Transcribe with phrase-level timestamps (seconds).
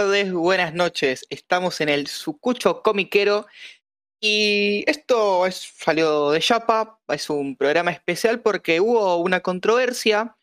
[0.00, 1.26] tardes, buenas noches.
[1.28, 3.46] Estamos en el Sucucho Comiquero
[4.18, 6.98] y esto es, salió de Yapa.
[7.08, 10.38] Es un programa especial porque hubo una controversia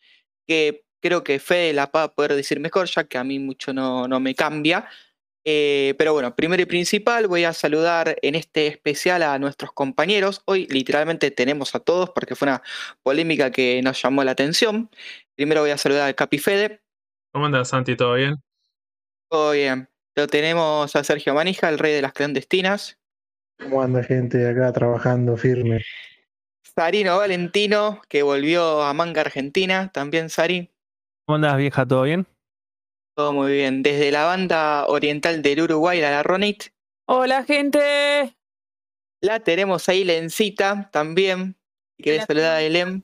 [0.46, 3.72] que creo que Fede la va a poder decir mejor, ya que a mí mucho
[3.72, 4.88] no, no me cambia.
[5.44, 10.40] Eh, pero bueno, primero y principal voy a saludar en este especial a nuestros compañeros.
[10.44, 12.62] Hoy literalmente tenemos a todos porque fue una
[13.02, 14.88] polémica que nos llamó la atención.
[15.34, 16.80] Primero voy a saludar al Capi Fede.
[17.32, 17.96] ¿Cómo andas, Santi?
[17.96, 18.36] ¿Todo bien?
[19.28, 19.88] Todo bien.
[20.16, 22.98] Lo tenemos a Sergio Manija, el rey de las clandestinas.
[23.58, 25.84] ¿Cómo anda gente acá trabajando firme?
[26.62, 29.90] Sarino Valentino, que volvió a Manga Argentina.
[29.92, 30.70] También Sari.
[31.26, 31.86] ¿Cómo andas, vieja?
[31.86, 32.26] ¿Todo bien?
[33.14, 33.82] Todo muy bien.
[33.82, 36.64] Desde la banda oriental del Uruguay, la Ronit.
[37.06, 38.36] Hola, gente.
[39.20, 41.56] La tenemos ahí, Lencita, también.
[41.96, 43.02] Si querés saludar a Elem.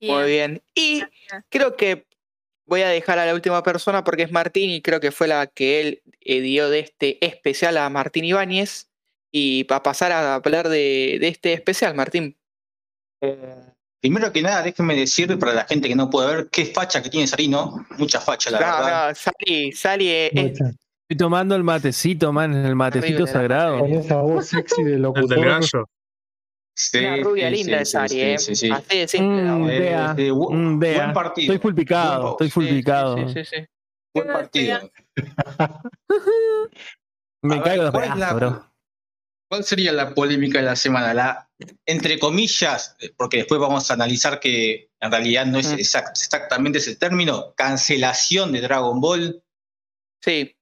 [0.00, 0.62] Muy bien.
[0.74, 1.44] Y Gracias.
[1.48, 2.06] creo que
[2.70, 5.46] voy a dejar a la última persona porque es Martín y creo que fue la
[5.48, 8.86] que él eh, dio de este especial a Martín Ibáñez.
[9.32, 12.36] Y para pasar a hablar de, de este especial, Martín.
[14.00, 17.10] Primero que nada, déjenme decir para la gente que no puede ver qué facha que
[17.10, 17.86] tiene Sarino.
[17.98, 19.08] Mucha facha, la No, verdad.
[19.10, 20.64] no, Sari, Sari eh, es, Mucha.
[21.08, 23.80] Estoy tomando el matecito, man, el matecito sagrado.
[23.80, 25.28] Con esa voz sexy de El locutor.
[25.28, 25.88] del gallo.
[26.82, 28.38] Sí, una rubia sí, linda sí, de sí, Sari, sí, eh.
[28.38, 28.70] sí, sí.
[28.70, 29.42] Así de simple.
[29.42, 29.68] Mm.
[29.68, 30.78] Eh, eh, mm.
[30.78, 31.52] Buen partido.
[31.52, 33.16] Estoy full picado, Buen- estoy full Sí, sí, picado.
[33.16, 33.66] sí, sí, sí.
[34.14, 34.90] Buen partido.
[37.42, 38.66] Me A ver, caigo de ¿cuál la- bro.
[39.50, 41.12] ¿Cuál sería la polémica de la semana?
[41.12, 41.50] La,
[41.84, 45.76] entre comillas, porque después vamos a analizar que en realidad no es Mm.
[45.78, 49.42] exact- exactamente ese término, cancelación de Dragon Ball.
[50.22, 50.54] Sí,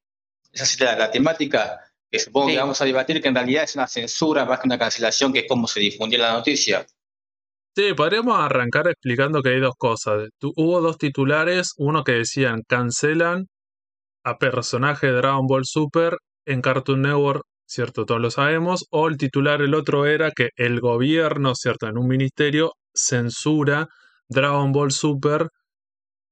[0.51, 1.79] Esa sería la, la temática
[2.11, 2.53] que supongo Sí.
[2.55, 5.39] que vamos a debatir, que en realidad es una censura más que una cancelación, que
[5.39, 6.85] es como se difundió la noticia.
[7.75, 10.29] Sí, podríamos arrancar explicando que hay dos cosas.
[10.39, 13.47] Tu- hubo dos titulares, uno que decían cancelan
[14.23, 18.05] a personaje de Dragon Ball Super en Cartoon Network, ¿cierto?
[18.05, 18.85] Todos lo sabemos.
[18.91, 21.87] O el titular, el otro era que el gobierno, ¿cierto?
[21.87, 23.87] En un ministerio censura
[24.27, 25.47] Dragon Ball Super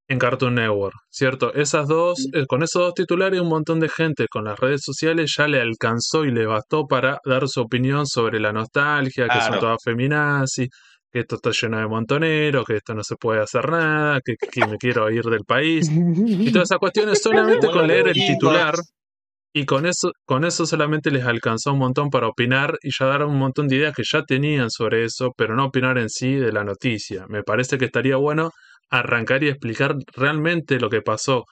[0.10, 1.54] en Cartoon Network, ¿cierto?
[1.54, 5.34] Esas dos, eh, con esos dos titulares, un montón de gente con las redes sociales
[5.38, 9.48] ya le alcanzó y le bastó para dar su opinión sobre la nostalgia, que son
[9.48, 9.60] Claro.
[9.60, 10.70] todas feminazis,
[11.12, 14.66] que esto está lleno de montoneros, que esto no se puede hacer nada, que, que
[14.66, 15.90] me quiero ir del país.
[15.92, 18.76] Y todas esas cuestiones solamente con leer el titular
[19.54, 23.26] y con eso, con eso solamente les alcanzó un montón para opinar y ya dar
[23.26, 26.52] un montón de ideas que ya tenían sobre eso, pero no opinar en sí de
[26.52, 27.26] la noticia.
[27.28, 28.52] Me parece que estaría bueno
[28.90, 31.46] arrancar y explicar realmente lo que pasó.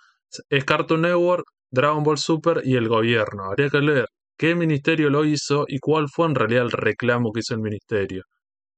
[0.50, 3.46] Es Cartoon Network, Dragon Ball Super y el gobierno.
[3.46, 4.08] Habría que leer
[4.38, 8.24] qué ministerio lo hizo y cuál fue en realidad el reclamo que hizo el ministerio.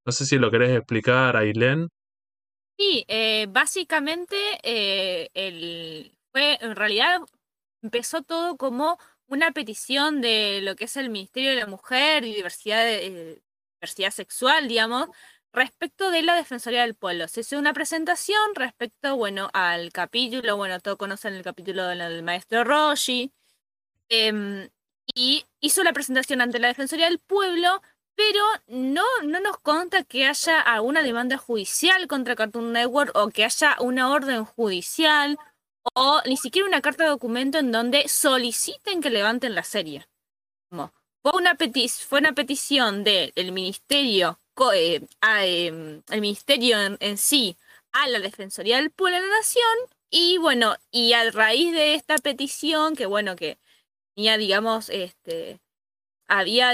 [0.05, 1.89] No sé si lo querés explicar, Ailén.
[2.77, 7.21] Sí, eh, básicamente eh, el, fue, en realidad
[7.81, 8.97] empezó todo como
[9.27, 13.41] una petición de lo que es el Ministerio de la Mujer y diversidad, eh,
[13.81, 15.09] diversidad sexual, digamos,
[15.53, 17.27] respecto de la Defensoría del Pueblo.
[17.27, 22.63] Se hizo una presentación respecto, bueno, al capítulo, bueno, todos conocen el capítulo del, maestro
[22.63, 23.31] Roshi,
[24.09, 24.69] em,
[25.15, 27.81] y hizo la presentación ante la Defensoría del Pueblo,
[28.15, 33.45] pero no, no nos conta que haya alguna demanda judicial contra Cartoon Network o que
[33.45, 35.37] haya una orden judicial
[35.93, 40.07] o ni siquiera una carta de documento en donde soliciten que levanten la serie.
[40.69, 44.39] Fue, una fue una petición del ministerio,
[45.21, 47.57] a, em, el ministerio en, sí
[47.91, 49.77] a la Defensoría del Pueblo de la Nación
[50.09, 53.57] y bueno, y a raíz de esta petición, que bueno, que
[54.15, 55.59] tenía, digamos, este,
[56.27, 56.69] había,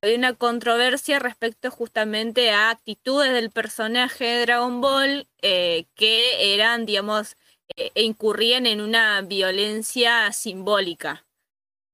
[0.00, 6.86] había una controversia respecto justamente a actitudes del personaje de Dragon Ball eh, que eran,
[6.86, 7.36] digamos,
[7.76, 11.26] eh, e incurrían en una violencia simbólica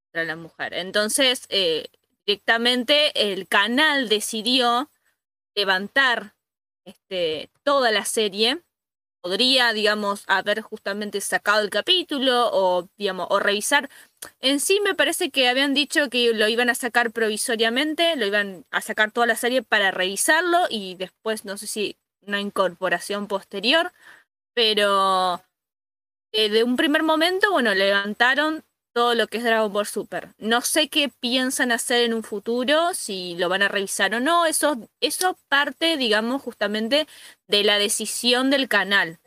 [0.07, 0.75] contra la mujer.
[0.75, 1.89] Entonces, eh,
[2.27, 4.89] directamente el canal decidió
[5.59, 6.35] levantar
[6.87, 8.63] este, toda la serie.
[9.21, 13.91] Podría, digamos, haber justamente sacado el capítulo o, digamos, o revisar.
[14.41, 18.65] En sí me parece que habían dicho que lo iban a sacar provisoriamente, lo iban
[18.71, 23.93] a sacar toda la serie para revisarlo y después no sé si una incorporación posterior,
[24.55, 25.43] pero
[26.33, 28.65] eh, de un primer momento, bueno, levantaron
[28.99, 30.35] todo lo que es Dragon Ball Super.
[30.39, 34.45] No sé qué piensan hacer en un futuro, si lo van a revisar o no.
[34.45, 37.07] Eso, eso parte, digamos, justamente
[37.47, 39.21] de la decisión del canal.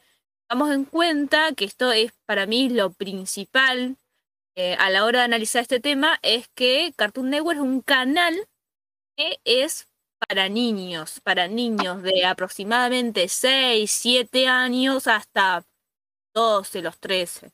[0.49, 3.95] Tengamos en cuenta que esto es para mí lo principal
[4.55, 8.35] eh, a la hora de analizar este tema, es que Cartoon Network es un canal
[9.15, 9.87] que es
[10.27, 15.63] para niños, para niños de aproximadamente 6, 7 años hasta
[16.33, 17.51] 12, los 13.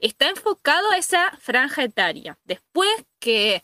[0.00, 2.38] Está enfocado a esa franja etaria.
[2.44, 2.88] Después
[3.18, 3.62] que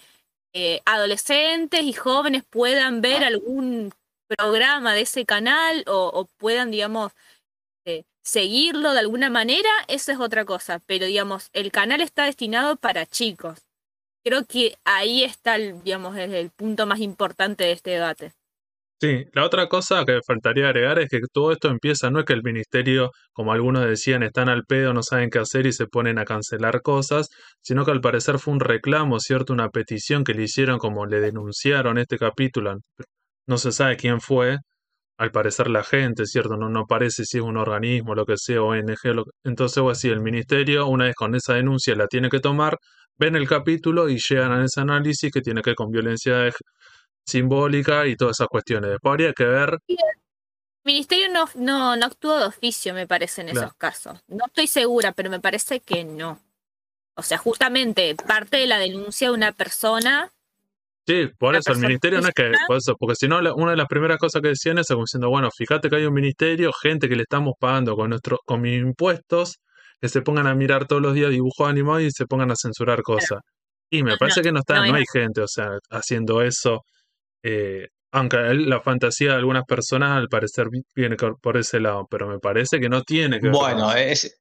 [0.53, 3.93] eh, adolescentes y jóvenes puedan ver algún
[4.29, 7.13] programa de ese canal o, puedan, digamos,
[7.87, 10.81] eh, seguirlo de alguna manera, eso es otra cosa.
[10.87, 13.61] Pero, digamos, el canal está destinado para chicos.
[14.25, 18.33] Creo que ahí está, digamos, el punto más importante de este debate.
[19.01, 22.33] Sí, la otra cosa que faltaría agregar es que todo esto empieza, no es que
[22.33, 26.19] el ministerio, como algunos decían, están al pedo, no saben qué hacer y se ponen
[26.19, 27.29] a cancelar cosas,
[27.63, 29.53] sino que al parecer fue un reclamo, ¿cierto?
[29.53, 32.75] Una petición que le hicieron como le denunciaron este capítulo.
[33.47, 34.59] No se sabe quién fue,
[35.19, 36.57] al parecer la gente, ¿cierto?
[36.57, 39.91] No, no parece si es un organismo, lo que sea, ONG, lo que- entonces o
[39.91, 42.79] así, el ministerio, una vez con esa denuncia, la tiene que tomar,
[43.19, 46.53] ven el capítulo y llegan a ese análisis que tiene que ver con violencia de-
[47.29, 48.91] simbólica y todas esas cuestiones.
[48.91, 49.97] Después habría que ver El
[50.95, 53.67] ministerio no, no, no actuó de oficio, me parece, en Claro.
[53.67, 54.19] esos casos.
[54.29, 56.41] No estoy segura, pero me parece que no.
[57.15, 60.31] O sea, justamente parte de la denuncia de una persona.
[61.07, 63.71] Sí, por eso el ministerio no es que, por eso, porque si no, la- una
[63.73, 66.71] de las primeras cosas que decían es como diciendo, bueno, fíjate que hay un ministerio,
[66.73, 69.59] gente que le estamos pagando con nuestro, con mis impuestos,
[70.01, 73.03] que se pongan a mirar todos los días dibujos animados y se pongan a censurar
[73.03, 73.41] cosas.
[73.91, 76.83] Y me No, parece no, que no está, no hay gente, o sea, haciendo eso.
[77.43, 82.27] Eh, aunque la fantasía de algunas personas al parecer vi- viene por ese lado, pero
[82.27, 83.99] me parece que no tiene que ver Bueno, eso.
[83.99, 84.41] es,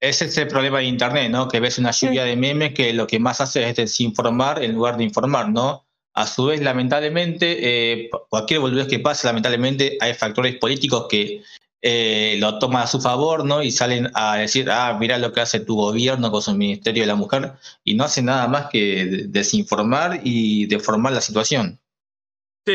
[0.00, 1.48] ese es el problema de Internet, ¿no?
[1.48, 4.96] Que ves una lluvia de memes que lo que más hace es desinformar en lugar
[4.96, 5.84] de informar, ¿no?
[6.14, 7.56] A su vez, lamentablemente,
[8.02, 11.42] eh, cualquier boludez que pase, lamentablemente hay factores políticos que
[11.80, 13.62] eh, lo toman a su favor, ¿no?
[13.62, 17.06] Y salen a decir, ah, mira lo que hace tu gobierno con su Ministerio de
[17.06, 17.52] la Mujer,
[17.84, 21.78] y no hacen nada más que de- desinformar y deformar la situación.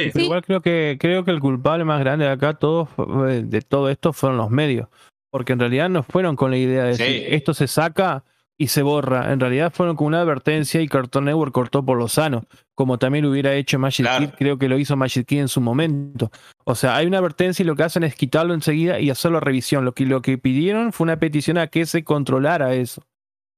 [0.03, 2.89] Sí, Pero igual creo que creo que el culpable más grande de acá todos
[3.29, 4.87] eh, de todo esto fueron los medios,
[5.31, 7.03] porque en realidad no fueron con la idea de Sí.
[7.03, 8.23] decir esto se saca
[8.57, 9.33] y se borra.
[9.33, 12.45] En realidad fueron con una advertencia y Cartoon Network cortó por lo sano,
[12.75, 14.25] como también lo hubiera hecho Magic Claro.
[14.27, 16.29] Kid, creo que lo hizo Magic Kid en su momento.
[16.63, 19.83] O sea, hay una advertencia y lo que hacen es quitarlo enseguida y hacerlo revisión.
[19.85, 23.03] Lo que lo que pidieron fue una petición a que se controlara eso.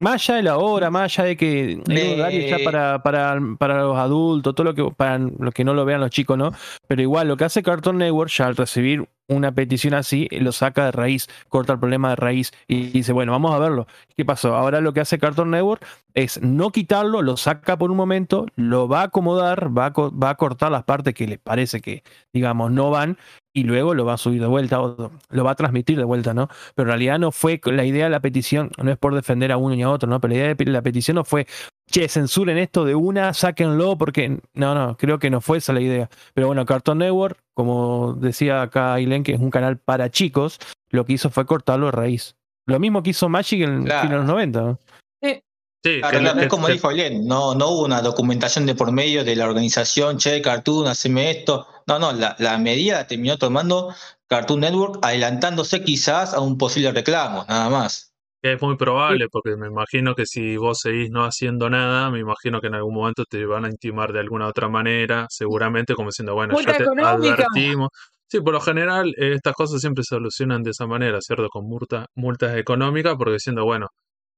[0.02, 1.82] Más allá de la hora, más allá de que
[2.18, 5.86] horario ya para, para, para los adultos, todo lo que para los que no lo
[5.86, 6.52] vean los chicos, ¿no?
[6.88, 10.86] Pero igual lo que hace Cartoon Network ya al recibir una petición así, lo saca
[10.86, 13.88] de raíz, corta el problema de raíz y dice, bueno, vamos a verlo.
[14.16, 14.56] ¿Qué pasó?
[14.56, 18.88] Ahora lo que hace Cartoon Network es no quitarlo, lo saca por un momento, lo
[18.88, 22.04] va a acomodar, va a, va a cortar las partes que le parece que,
[22.34, 23.18] digamos, no van
[23.56, 26.34] y luego lo va a subir de vuelta o lo va a transmitir de vuelta,
[26.34, 26.50] ¿no?
[26.76, 29.58] Pero en realidad no fue la idea de la petición, no es por defender a
[29.58, 30.20] uno ni a otro, ¿no?
[30.20, 31.48] Pero la idea de la petición no fue,
[31.90, 35.80] che, censuren esto de una, sáquenlo, porque no, no, creo que no fue esa la
[35.80, 36.10] idea.
[36.34, 40.60] Pero bueno, Cartoon Network, como decía acá Aileen, que es un canal para chicos,
[40.90, 42.36] lo que hizo fue cortarlo de raíz.
[42.68, 44.10] Lo mismo que hizo Magic en, Claro.
[44.10, 44.62] en los 90.
[44.62, 44.80] ¿no?
[45.22, 49.24] sí, Claro, es como que- dijo Len, no, no hubo una documentación de por medio
[49.24, 51.68] de la organización, che, Cartoon, haceme esto.
[51.88, 53.94] No, no, la, la medida la terminó tomando
[54.28, 58.12] Cartoon Network, adelantándose quizás a un posible reclamo, nada más.
[58.42, 62.62] es muy probable, porque me imagino que si vos seguís no haciendo nada, me imagino
[62.62, 66.36] que en algún momento te van a intimar de alguna otra manera, seguramente como diciendo,
[66.36, 67.36] bueno, Multa ya te económica.
[67.36, 67.90] advertimos.
[68.28, 71.48] Sí, por lo general eh, estas cosas siempre se solucionan de esa manera, ¿cierto?
[71.50, 73.88] Con multa- multas económicas, porque diciendo, bueno,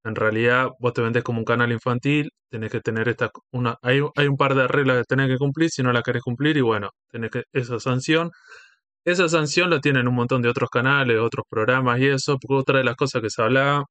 [0.04, 4.02] en realidad vos te vendés como un canal infantil, tenés que tener esta, una, hay,
[4.16, 6.62] hay un par de reglas que tenés que cumplir, si no la querés cumplir, y
[6.62, 8.32] bueno, tenés que, esa sanción.
[9.06, 12.78] Esa sanción la tienen un montón de otros canales, otros programas y eso, porque otra
[12.80, 13.86] de las cosas que se hablaba,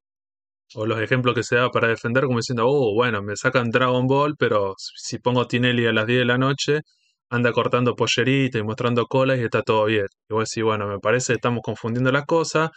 [0.75, 4.07] o los ejemplos que se da para defender, como diciendo, oh, bueno, me sacan Dragon
[4.07, 6.81] Ball, pero si pongo Tinelli a las 10 de la noche,
[7.29, 10.07] anda cortando pollerita y mostrando colas y está todo bien.
[10.29, 12.69] Y vos decís, bueno, me parece que estamos confundiendo las cosas,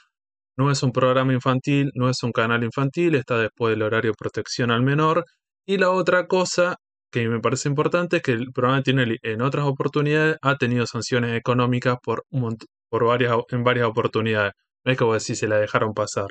[0.56, 4.16] no es un programa infantil, no es un canal infantil, está después del horario de
[4.18, 5.24] protección al menor.
[5.66, 6.76] Y la otra cosa
[7.12, 11.36] que me parece importante es que el programa Tinelli en otras oportunidades ha tenido sanciones
[11.36, 14.52] económicas por, un mont- por varias, en varias oportunidades.
[14.84, 16.26] No es que vos decís se la dejaron pasar.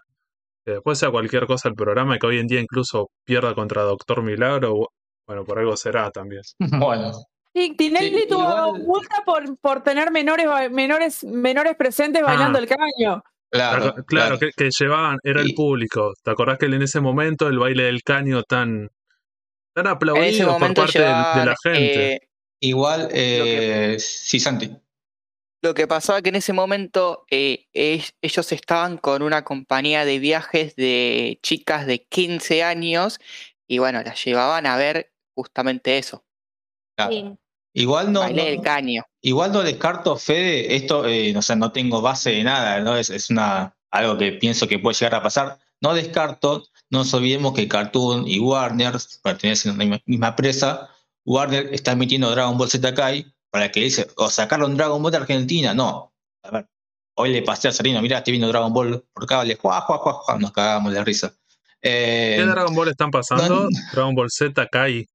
[0.65, 3.81] Que después sea cualquier cosa el programa y que hoy en día incluso pierda contra
[3.83, 4.87] Doctor Milagro, bu-
[5.27, 6.41] bueno, por algo será también.
[6.87, 7.11] Bueno,
[7.53, 12.61] Sí, Tinelli Sí, tuvo igual- multa por, por tener menores, menores, menores presentes bailando Ah.
[12.61, 13.23] el caño.
[13.49, 16.13] Claro, Claro, claro, Que, que llevaban, era el público.
[16.23, 18.89] ¿Te acordás que en ese momento el baile del caño tan,
[19.73, 22.13] tan aplaudido por parte de, de la gente?
[22.15, 22.19] eh,
[22.61, 24.75] Igual, eh, sí, Santi.
[25.61, 30.19] Lo que pasaba que en ese momento eh, es- ellos estaban con una compañía de
[30.19, 33.19] viajes de chicas de 15 años
[33.67, 36.25] y bueno, las llevaban a ver justamente eso.
[36.95, 37.11] Claro.
[37.11, 37.37] Sí.
[37.73, 39.03] Igual no, Bailé no- el caño.
[39.21, 42.95] igual no descarto, Fede, esto, eh, o sea, no tengo base de nada, ¿no?
[42.97, 45.59] Es, es una, algo que pienso que puede llegar a pasar.
[45.81, 50.89] No descarto, no nos olvidemos que Cartoon y Warner pertenecen a la misma, misma empresa.
[51.25, 55.17] Warner está emitiendo Dragon Ball Z Kai para que dice, o sacaron Dragon Ball de
[55.19, 55.73] Argentina.
[55.73, 56.11] No,
[56.43, 56.67] a ver,
[57.15, 60.13] hoy le pasé a Serino, mira, estoy viendo Dragon Ball por cable, juá, juá, juá,
[60.13, 61.33] juá, nos cagamos de risa.
[61.81, 63.47] Eh, ¿Qué Dragon Ball están pasando?
[63.69, 65.07] no- Dragon Ball Z Kai.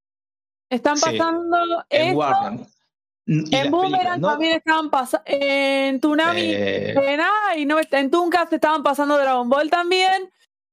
[0.71, 1.05] Están Sí.
[1.19, 2.19] pasando en esto.
[2.19, 2.67] Warner.
[3.27, 5.25] En Boomerang también estaban pasando.
[5.27, 6.41] En Tsunami.
[6.43, 10.31] Eh, en, ay, no, en Tunkas estaban pasando Dragon Ball también.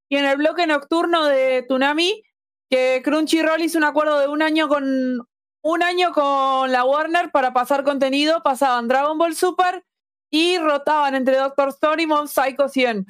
[0.10, 2.22] Y en el bloque nocturno de Tsunami,
[2.70, 5.26] que Crunchyroll hizo un acuerdo de un año con
[5.64, 9.86] un año con la Warner para pasar contenido, pasaban Dragon Ball Super
[10.30, 13.06] y rotaban entre Doctor Stone y Mob Psycho 100.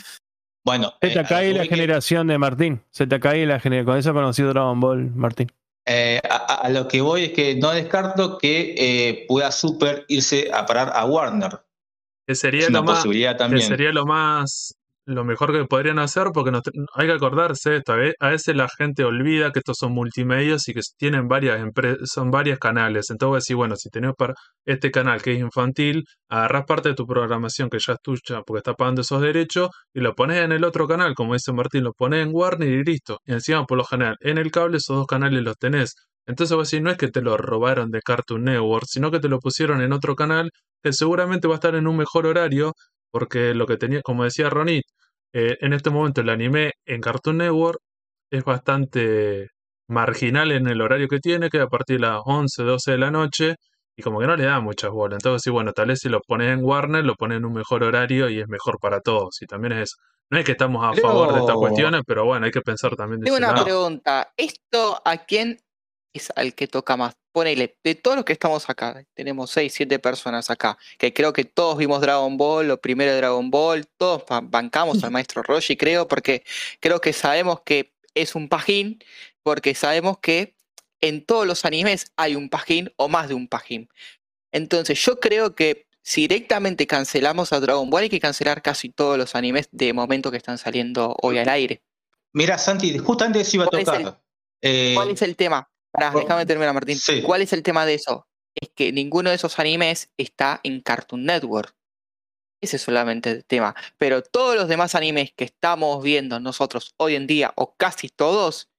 [0.65, 2.83] bueno, eh, lo ZK que y la que- generación de Martín.
[2.93, 3.85] ZK y la generación.
[3.85, 5.51] Con eso conocí Dragon Ball, Martín.
[5.87, 6.35] Eh, a,
[6.65, 10.91] a- lo que voy es que no descarto que eh, pueda Super irse a parar
[10.93, 11.59] a Warner.
[12.27, 13.67] Que sería Es una lo más, posibilidad que también.
[13.67, 16.61] sería lo más lo mejor que podrían hacer porque nos-
[16.95, 20.67] hay que acordarse esto a ve- a veces la gente olvida que estos son multimedios
[20.69, 21.59] y que tienen varias
[22.05, 23.09] son varios canales.
[23.09, 24.33] Entonces decís bueno si tenés para
[24.65, 28.59] este canal que es infantil agarrás parte de tu programación que ya es tuya porque
[28.59, 31.93] está pagando esos derechos y lo pones en el otro canal como dice Martín lo
[31.93, 33.19] pones en Warner y listo.
[33.25, 35.95] Y encima por lo general en el cable esos dos canales los tenés.
[36.27, 39.29] Entonces vos decís no es que te lo robaron de Cartoon Network sino que te
[39.29, 40.51] lo pusieron en otro canal
[40.83, 42.73] que seguramente va a estar en un mejor horario
[43.11, 44.83] porque lo que tenía, como decía Ronit,
[45.33, 47.79] eh, en este momento el anime en Cartoon Network
[48.31, 49.47] es bastante
[49.87, 53.11] marginal en el horario que tiene, que a partir de las 11, 12 de la
[53.11, 53.55] noche,
[53.95, 55.17] y como que no le da muchas bolas.
[55.19, 57.83] Entonces, sí, bueno, tal vez si lo pones en Warner, lo pones en un mejor
[57.83, 59.41] horario y es mejor para todos.
[59.41, 59.95] Y también es eso.
[60.29, 63.19] No es que estamos a favor de estas cuestiones, pero bueno, hay que pensar también
[63.19, 63.65] de Tengo una lado.
[63.65, 64.31] pregunta.
[64.37, 65.57] ¿Esto a quién
[66.13, 67.15] es al que toca más?
[67.31, 71.45] Ponele, de todos los que estamos acá, tenemos 6, 7 personas acá, que creo que
[71.45, 75.77] todos vimos Dragon Ball, lo primero de Dragon Ball, todos ba- bancamos al maestro Roshi,
[75.77, 76.43] creo, porque
[76.81, 78.99] creo que sabemos que es un pajín,
[79.43, 80.55] porque sabemos que
[80.99, 83.87] en todos los animes hay un pajín o más de un pajín.
[84.51, 89.17] Entonces yo creo que si directamente cancelamos a Dragon Ball hay que cancelar casi todos
[89.17, 91.81] los animes de momento que están saliendo hoy al aire.
[92.33, 94.21] Mira, Santi, justamente eso iba a ¿Cuál es el- tocar.
[94.61, 95.69] Eh, ¿Cuál es el tema?
[95.91, 96.97] Pará, por- déjame terminar, Martín.
[96.97, 97.21] sí.
[97.21, 98.27] ¿Cuál es el tema de eso?
[98.55, 101.73] Es que ninguno de esos animes está en Cartoon Network.
[102.61, 103.75] Ese es solamente el tema.
[103.97, 108.69] Pero todos los demás animes que estamos viendo nosotros hoy en día, o casi todos,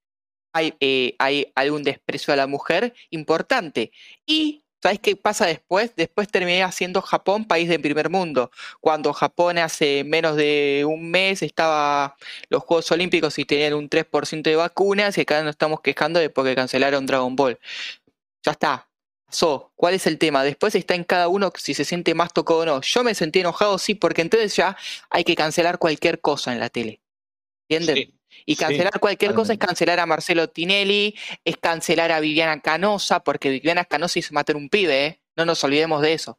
[0.54, 3.90] hay, eh, hay algún desprecio a la mujer importante.
[4.26, 5.93] Y, ¿sabes qué pasa después?
[5.97, 8.51] Después terminé haciendo Japón país del primer mundo.
[8.81, 12.17] Cuando Japón hace menos de un mes estaba
[12.49, 16.31] los Juegos Olímpicos y tenían un 3% de vacunas y acá nos estamos quejando de
[16.31, 17.59] porque cancelaron Dragon Ball.
[18.45, 18.89] Ya está.
[19.27, 19.73] Pasó.
[19.77, 20.45] ¿Cuál es el tema?
[20.45, 22.81] Después está en cada uno si se siente más tocado o no.
[22.83, 24.77] Yo me sentí enojado, sí, porque entonces ya
[25.11, 27.01] hay que cancelar cualquier cosa en la tele.
[27.69, 27.97] ¿Entienden?
[27.97, 32.61] sí, Y sí, cancelar cualquier cosa es cancelar a Marcelo Tinelli, es cancelar a Viviana
[32.61, 35.21] Canosa, porque Viviana Canosa hizo matar un pibe, ¿eh?
[35.37, 36.39] No nos olvidemos de eso.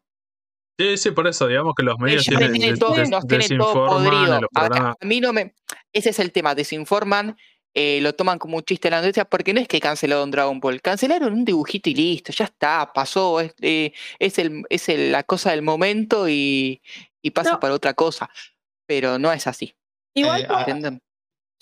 [0.80, 3.28] Sí, sí, por eso, digamos que los medios Ella tienen, tiene des- todo- des- nos
[3.28, 4.24] tiene todo podrido.
[4.36, 4.96] en los A, programas.
[5.00, 5.54] a mí no me.
[5.92, 7.38] Ese es el tema, desinforman,
[7.76, 10.60] eh, lo toman como un chiste en la noticia, porque no es que cancelaron Dragon
[10.60, 15.12] Ball, cancelaron un dibujito y listo, ya está, pasó, es, eh, es, el, es el-
[15.12, 16.82] la cosa del momento y,
[17.22, 17.60] y pasa No.
[17.60, 18.30] para otra cosa.
[18.88, 19.76] Pero no es así.
[20.16, 20.48] Igual Eh,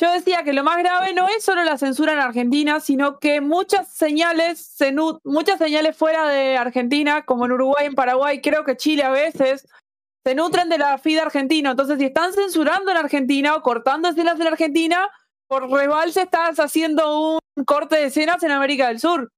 [0.02, 3.40] yo- decía que lo más grave no es solo la censura en Argentina, sino que
[3.42, 4.76] muchas señales,
[5.24, 9.68] muchas señales fuera de Argentina, como en Uruguay, en Paraguay, creo que Chile a veces,
[10.24, 11.72] se nutren de la FIDE argentino.
[11.72, 15.10] Entonces, si están censurando en Argentina o cortando escenas en Argentina,
[15.48, 19.32] por rebalse estás haciendo un corte de escenas en América del Sur.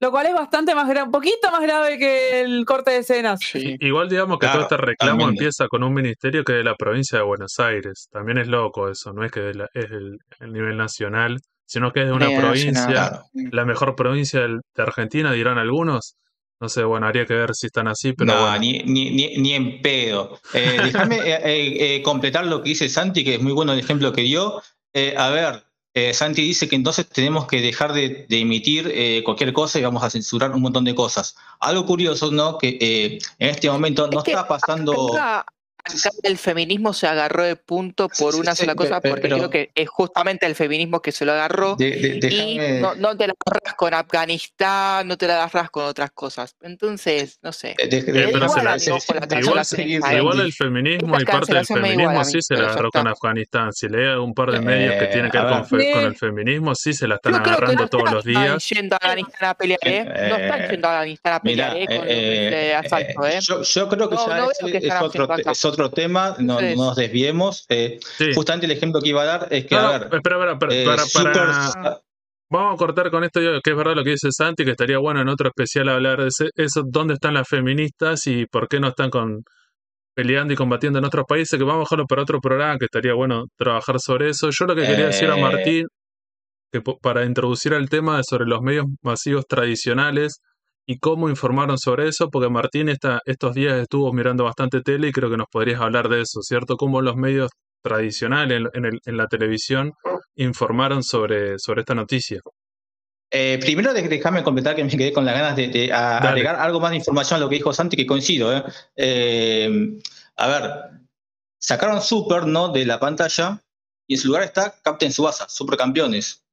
[0.00, 3.40] Lo cual es bastante más grave, un poquito más grave que el corte de escenas.
[3.40, 3.76] Sí.
[3.80, 6.74] Igual digamos que Claro, todo este reclamo empieza con un ministerio que es de la
[6.74, 8.08] provincia de Buenos Aires.
[8.10, 11.92] También es loco eso, no es que de la- es el, el nivel nacional, sino
[11.92, 13.10] que es de una Nivel provincia, nacional.
[13.10, 13.24] Claro.
[13.52, 16.16] la mejor provincia del- de Argentina, dirán algunos.
[16.62, 18.58] No sé, bueno, habría que ver si están así, pero no, bueno.
[18.58, 20.38] ni, ni, ni, ni en pedo.
[20.52, 23.78] Eh, déjame eh, eh, eh, completar lo que dice Santi, que es muy bueno el
[23.78, 24.60] ejemplo que dio.
[24.92, 25.62] Eh, a ver,
[26.00, 29.82] eh, Santi dice que entonces tenemos que dejar de, de emitir eh, cualquier cosa y
[29.82, 31.36] vamos a censurar un montón de cosas.
[31.58, 32.58] Algo curioso, ¿no?
[32.58, 35.14] Que eh, en este momento no Es que está pasando.
[35.14, 35.44] Acá,
[35.84, 39.22] acá el feminismo se agarró de punto por Sí, una sí, sola cosa, pe- porque
[39.22, 41.76] pero- creo que es justamente el feminismo que se lo agarró.
[41.76, 45.70] De- de- Y déjame- no, no te la agarras con Afganistán, no te la agarras
[45.70, 46.54] con otras cosas.
[46.62, 47.74] Entonces, no sé.
[47.88, 48.46] de- Eh, pero
[50.18, 53.06] igual el feminismo y parte del feminismo sí se la pero agarró con.
[53.08, 53.72] Afganistán.
[53.72, 55.86] Si lee un par de medios que Eh, tienen que ver con, con Sí.
[55.92, 58.68] el feminismo, sí se la están que agarrando no todos los están días.
[58.68, 60.04] yendo a Afganistán a pelear, ¿eh?
[60.04, 61.96] No están Eh, yendo a Afganistán a pelear, Mira, ¿eh?
[61.98, 63.40] Con que eh, eh, asalto, eh, ¿eh?
[63.40, 65.26] yo, creo que No, ya que es, otro,
[65.70, 67.64] otro tema, no, nos desviemos.
[67.68, 68.32] eh, Sí.
[68.34, 70.74] Justamente el ejemplo que iba a dar es que, No, a ver, espera, espera, espera,
[70.74, 71.96] eh, para, super-
[72.52, 74.98] Vamos a cortar con esto, yo, que es verdad lo que dice Santi, que estaría
[74.98, 78.80] bueno en otro especial hablar de ese- eso, dónde están las feministas y por qué
[78.80, 79.42] no están con
[80.16, 83.14] peleando y combatiendo en otros países, que vamos a dejarlo para otro programa, que estaría
[83.14, 84.50] bueno trabajar sobre eso.
[84.50, 85.40] Yo lo que quería decir a Eh.
[85.40, 85.86] Martín,
[86.72, 90.40] que para introducir el tema sobre los medios masivos tradicionales
[90.90, 95.12] y cómo informaron sobre eso, porque Martín esta, estos días estuvo mirando bastante tele y
[95.12, 96.76] creo que nos podrías hablar de eso, ¿cierto?
[96.76, 97.50] Cómo los medios
[97.82, 99.92] tradicionales en, en el- en la televisión
[100.34, 102.40] informaron sobre, sobre esta noticia.
[103.32, 106.28] Eh, primero déjame completar que me quedé con las ganas de, de a- Dale.
[106.30, 108.52] agregar algo más de información a lo que dijo Santi, que coincido.
[108.56, 108.64] ¿eh?
[108.96, 109.70] Eh,
[110.36, 110.62] a ver,
[111.60, 112.68] sacaron Super ¿no?
[112.72, 113.62] de la pantalla
[114.08, 116.44] y en su lugar está Captain Subasa, Supercampeones.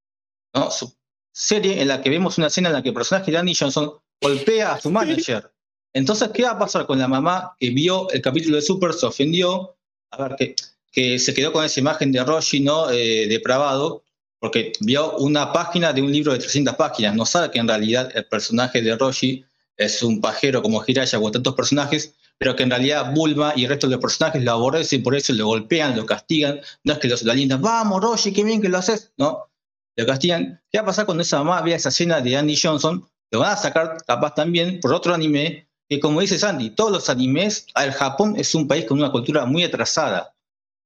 [0.53, 0.69] ¿no?
[0.69, 0.93] Su
[1.33, 3.93] serie en la que vemos una escena en la que el personaje de Andy Johnson
[4.21, 5.51] golpea a su manager.
[5.93, 9.05] Entonces, ¿qué va a pasar con la mamá que vio el capítulo de Super, se
[9.05, 9.77] ofendió?
[10.11, 10.55] A ver, que,
[10.91, 12.89] que se quedó con esa imagen de Roshi, ¿no?
[12.91, 14.03] Eh, depravado,
[14.39, 17.15] porque vio una página de un libro de 300 páginas.
[17.15, 19.45] No sabe que en realidad el personaje de Roshi
[19.75, 23.69] es un pajero como Hiraya o tantos personajes, pero que en realidad Bulma y el
[23.69, 26.59] resto de los personajes lo aborrecen por eso lo golpean, lo castigan.
[26.83, 29.13] No es que los alientan, vamos Roshi, qué bien que lo haces.
[29.17, 29.49] No,
[29.95, 30.61] lo castigan.
[30.71, 33.07] ¿Qué va a pasar cuando esa mamá vea esa escena de Andy Johnson?
[33.31, 37.09] Lo van a sacar capaz también por otro anime, que como dice Sandy, todos los
[37.09, 40.35] animes, el Japón es un país con una cultura muy atrasada.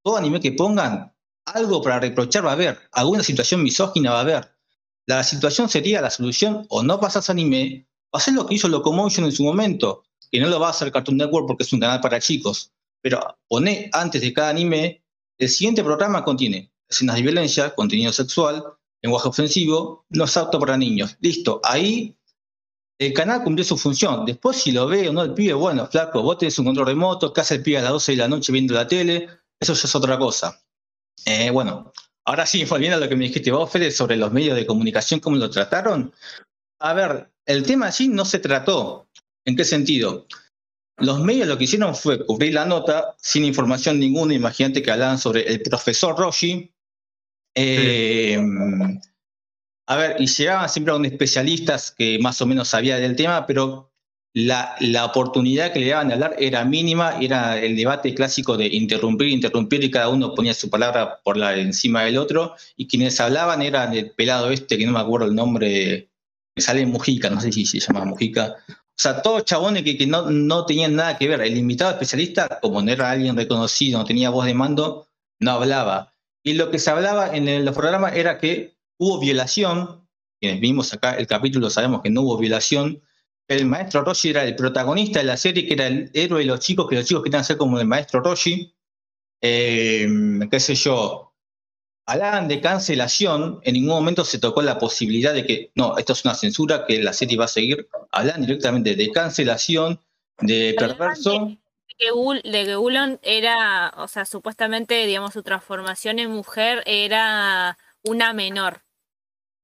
[0.02, 1.12] Todo anime que pongan,
[1.44, 4.56] algo para reprochar va a haber, alguna situación misógina va a haber.
[5.06, 9.24] La situación sería la solución o no pasas anime, o hacer lo que hizo Locomotion
[9.24, 12.00] en su momento, que no lo va a hacer Cartoon Network porque es un canal
[12.00, 15.02] para chicos, pero pone antes de cada anime,
[15.38, 18.64] el siguiente programa contiene escenas de violencia, contenido sexual,
[19.02, 21.16] lenguaje ofensivo, no es apto para niños.
[21.20, 22.16] Listo, ahí
[23.06, 24.24] el canal cumplió su función.
[24.24, 27.32] Después, si lo ve o no el pibe, bueno, flaco, vos tenés un control remoto,
[27.32, 29.28] ¿qué hace el pibe a las 12 de la noche viendo la tele?
[29.58, 30.60] Eso ya es otra cosa.
[31.24, 31.92] Eh, bueno,
[32.24, 35.20] ahora sí, volviendo a lo que me dijiste vos, Fede, sobre los medios de comunicación,
[35.20, 36.12] cómo lo trataron.
[36.80, 39.08] A ver, el tema allí no se trató.
[39.44, 40.26] ¿En qué sentido?
[40.98, 44.34] Los medios lo que hicieron fue cubrir la nota sin información ninguna.
[44.34, 46.72] Imagínate que hablaban sobre el profesor Roshi.
[47.54, 48.38] Eh,
[49.86, 53.46] a ver, y llegaban siempre a un especialistas que más o menos sabía del tema,
[53.46, 53.92] pero
[54.34, 58.66] la, la oportunidad que le daban de hablar era mínima, era el debate clásico de
[58.66, 63.20] interrumpir, interrumpir, y cada uno ponía su palabra por la encima del otro, y quienes
[63.20, 66.10] hablaban eran el pelado este, que no me acuerdo el nombre,
[66.56, 68.56] sale Mujica, no sé si se llama Mujica.
[68.68, 71.40] O sea, todos chabones que, que no, no tenían nada que ver.
[71.40, 75.08] El invitado especialista, como no era alguien reconocido, no tenía voz de mando,
[75.40, 76.14] no hablaba.
[76.44, 80.08] Y lo que se hablaba en los programas era que hubo violación.
[80.40, 83.02] Quienes vimos acá el capítulo sabemos que no hubo violación.
[83.48, 86.60] El maestro Roshi era el protagonista de la serie, que era el héroe de los
[86.60, 88.74] chicos, que los chicos querían ser como el maestro Roshi.
[89.40, 90.08] Eh,
[90.50, 91.34] qué sé yo.
[92.06, 96.24] Hablaban de cancelación, en ningún momento se tocó la posibilidad de que, no, esto es
[96.24, 97.88] una censura, que la serie va a seguir.
[98.10, 100.00] Hablan directamente de cancelación,
[100.40, 101.46] de perverso.
[101.46, 106.82] de que, Ul- de que Ulon era, o sea, supuestamente, digamos, su transformación en mujer
[106.86, 108.82] era una menor.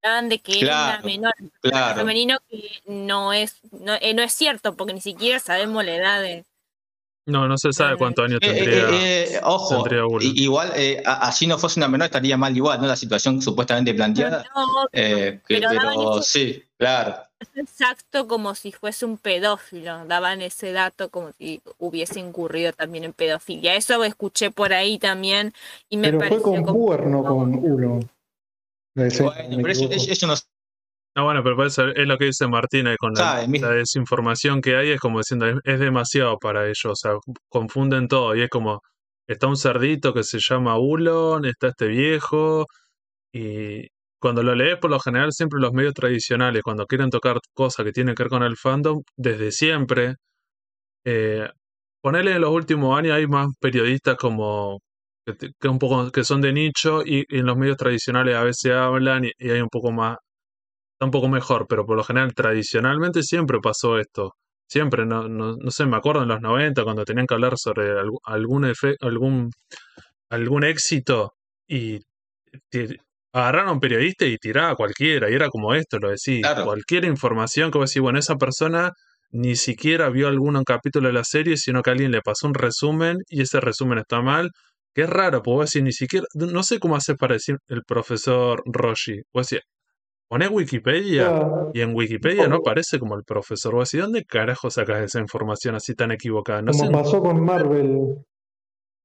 [0.02, 2.00] De que era una Claro, menor Claro.
[2.00, 6.22] femenino que no es, no, eh, no es cierto, porque ni siquiera sabemos la edad
[6.22, 6.44] de.
[7.26, 8.88] No, no se sabe cuántos años Eh, eh, tendría.
[8.90, 12.87] eh, eh, ojo, tendría igual, eh, así no fuese una menor, estaría mal igual, ¿no?
[12.87, 14.44] La situación supuestamente planteada.
[14.54, 17.16] No, Eh, que- pero daban pero sí, claro.
[17.40, 20.06] es exacto como si fuese un pedófilo.
[20.06, 23.74] Daban ese dato como si hubiese incurrido también en pedofilia.
[23.74, 25.52] Eso escuché por ahí también
[25.90, 28.00] y me Pero fue con como- Buer, no con Uno.
[29.24, 30.02] Bueno, pero no
[31.16, 33.70] No, bueno, pero por eso es lo que dice Martina con la, Sabe, mi- la
[33.70, 37.12] desinformación que hay, es como diciendo, es, es demasiado para ellos, o sea,
[37.48, 38.80] confunden todo y es como,
[39.26, 42.66] está un cerdito que se llama Ulon, está este viejo,
[43.32, 43.87] y
[44.20, 47.92] cuando lo lees por lo general siempre los medios tradicionales, cuando quieren tocar cosas que
[47.92, 50.16] tienen que ver con el fandom, desde siempre,
[51.04, 51.48] eh,
[52.02, 54.80] ponerle en los últimos años hay más periodistas como
[55.29, 58.37] que, te- que un poco que son de nicho y, y en los medios tradicionales
[58.37, 60.17] a veces hablan y, y hay un poco más
[60.95, 64.35] está un poco mejor, pero por lo general tradicionalmente siempre pasó esto.
[64.69, 67.91] Siempre, no, no, no sé, me acuerdo en los 90 cuando tenían que hablar sobre
[68.25, 69.51] algún, efe- algún,
[70.31, 71.35] algún éxito
[71.69, 72.01] y
[73.33, 76.64] agarraron a un periodista y tiraba a cualquiera, y era como esto, lo decís, Claro.
[76.64, 78.93] cualquier información que vos decís, bueno, esa persona
[79.31, 83.19] ni siquiera vio algún capítulo de la serie, sino que alguien le pasó un resumen
[83.29, 84.51] y ese resumen está mal,
[84.98, 87.84] que es raro, porque vos decís, ni siquiera, no sé cómo haces para decir el
[87.84, 89.64] profesor Roshi, vos decís,
[90.28, 95.04] ponés Wikipedia y en Wikipedia no aparece como el profesor, vos decís, ¿dónde carajo sacas
[95.04, 96.62] esa información así tan equivocada?
[96.62, 98.16] No Como sé, pasó con Marvel.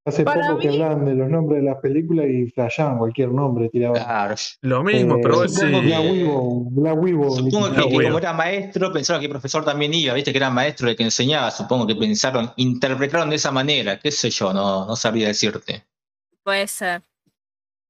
[0.06, 3.70] Hace Para poco que hablaban de los nombres de las películas y flashaban cualquier nombre,
[3.70, 4.02] tiraban.
[4.02, 4.34] Claro.
[4.60, 8.92] lo mismo, pero vos supongo decís, Black Widow, Black Widow, Supongo que, como era maestro,
[8.92, 11.96] pensaron que el profesor también iba, viste que era maestro el que enseñaba, supongo que
[11.96, 15.86] pensaron, interpretaron de esa manera, qué sé yo, no, no sabría decirte.
[16.42, 17.00] Puede ser.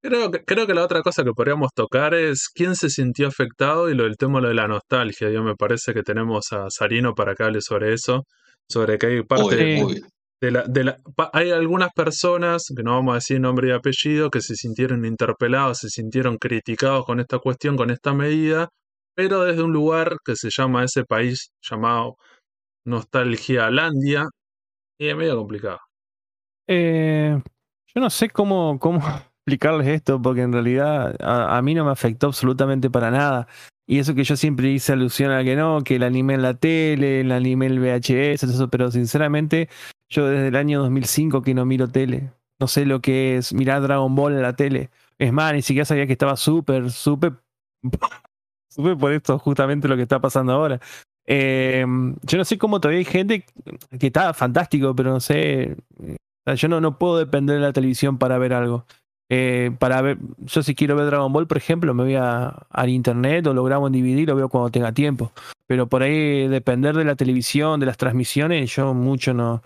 [0.00, 3.90] Creo que, creo que la otra cosa que podríamos tocar es quién se sintió afectado
[3.90, 5.30] y lo del tema lo de la nostalgia.
[5.30, 8.24] Yo me parece que tenemos a Sarino para que hable sobre eso,
[8.68, 10.04] sobre que hay parte Uy, de, uy.
[10.44, 10.98] De la, de la-
[11.32, 15.78] hay algunas personas, que no vamos a decir nombre y apellido, que se sintieron interpelados,
[15.78, 18.68] se sintieron criticados con esta cuestión, con esta medida,
[19.14, 22.16] pero desde un lugar que se llama ese país llamado
[22.86, 24.26] Nostalgialandia,
[24.98, 25.78] y es medio complicado.
[26.68, 27.40] Eh,
[27.94, 29.00] yo no sé cómo, cómo
[29.38, 33.48] explicarles esto, porque en realidad a, a mí no me afectó absolutamente para nada.
[33.86, 36.54] Y eso que yo siempre hice alusión a que no, que el anime en la
[36.54, 39.68] tele, el anime en el VHS, eso, pero sinceramente
[40.08, 42.30] yo desde el año 2005 que no miro tele.
[42.60, 44.90] No sé lo que es mirar Dragon Ball en la tele.
[45.18, 47.34] Es más, ni siquiera sabía que estaba súper, súper,
[48.68, 50.80] súper por esto, justamente lo que está pasando ahora.
[51.26, 51.84] Eh,
[52.22, 53.46] yo no sé cómo todavía hay gente
[53.98, 55.76] que está fantástico, pero no sé,
[56.44, 58.86] sea, yo no, no puedo depender de la televisión para ver algo.
[59.30, 62.90] Eh, para ver, yo si quiero ver Dragon Ball, por ejemplo, me voy a, al
[62.90, 65.32] internet o lo grabo en DVD lo veo cuando tenga tiempo.
[65.66, 69.62] Pero por ahí depender de la televisión, de las transmisiones, yo mucho no.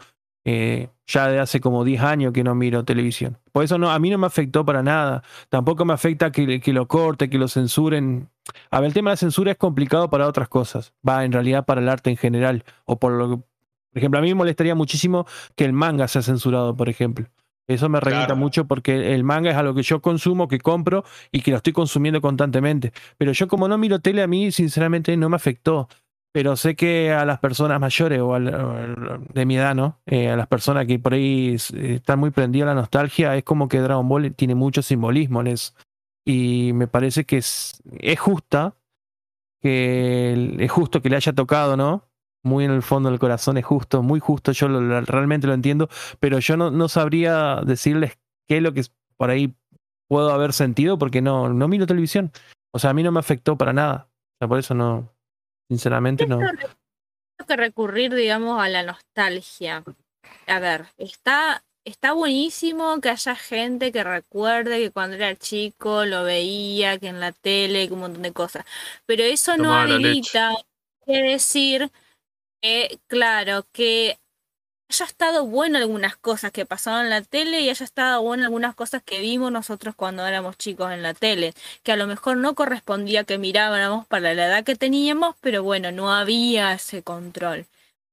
[0.51, 3.37] Eh, ya de hace como 10 años que no miro televisión.
[3.53, 5.23] Por eso no, a mí no me afectó para nada.
[5.51, 8.31] Tampoco me afecta que, que lo corte, que lo censuren.
[8.71, 10.95] A ver, el tema de la censura es complicado para otras cosas.
[11.07, 12.65] Va, en realidad para el arte en general.
[12.87, 16.23] O por lo que, por ejemplo, a mí me molestaría muchísimo que el manga sea
[16.23, 17.27] censurado, por ejemplo.
[17.67, 18.41] Eso me revienta Claro.
[18.41, 21.75] mucho porque el manga es algo que yo consumo, que compro y que lo estoy
[21.75, 22.93] consumiendo constantemente.
[23.19, 25.89] Pero yo como no miro tele, a mí sinceramente no me afectó.
[26.33, 29.99] Pero sé que a las personas mayores o de mi edad, ¿no?
[30.07, 33.67] Eh, a las personas que por ahí están muy prendidas a la nostalgia, es como
[33.69, 35.73] que Dragon Ball tiene mucho simbolismo en eso.
[36.27, 37.81] Y me parece que es,
[38.19, 38.75] justa,
[39.61, 42.05] que es justo que le haya tocado, ¿no?
[42.45, 45.88] Muy en el fondo del corazón es justo, muy justo, yo lo- realmente lo entiendo,
[46.21, 48.83] pero yo no, no sabría decirles qué es lo que
[49.17, 49.55] por ahí
[50.09, 52.31] puedo haber sentido porque no, no miro televisión.
[52.73, 54.09] O sea, a mí no me afectó para nada.
[54.11, 55.11] O sea, por eso no,
[55.69, 56.39] sinceramente no.
[56.39, 59.85] Tengo que recurrir, digamos, a la nostalgia.
[60.47, 66.25] A ver, está, está buenísimo que haya gente que recuerde que cuando era chico lo
[66.25, 68.65] veía, que en la tele, que un montón de cosas.
[69.07, 70.55] Pero eso no habilita
[71.07, 71.91] decir
[72.61, 74.19] que, claro, que
[74.90, 78.74] haya estado bueno algunas cosas que pasaron en la tele y haya estado bueno algunas
[78.74, 82.55] cosas que vimos nosotros cuando éramos chicos en la tele, que a lo mejor no
[82.55, 87.66] correspondía que mirábamos para la edad que teníamos, pero bueno, no había ese control.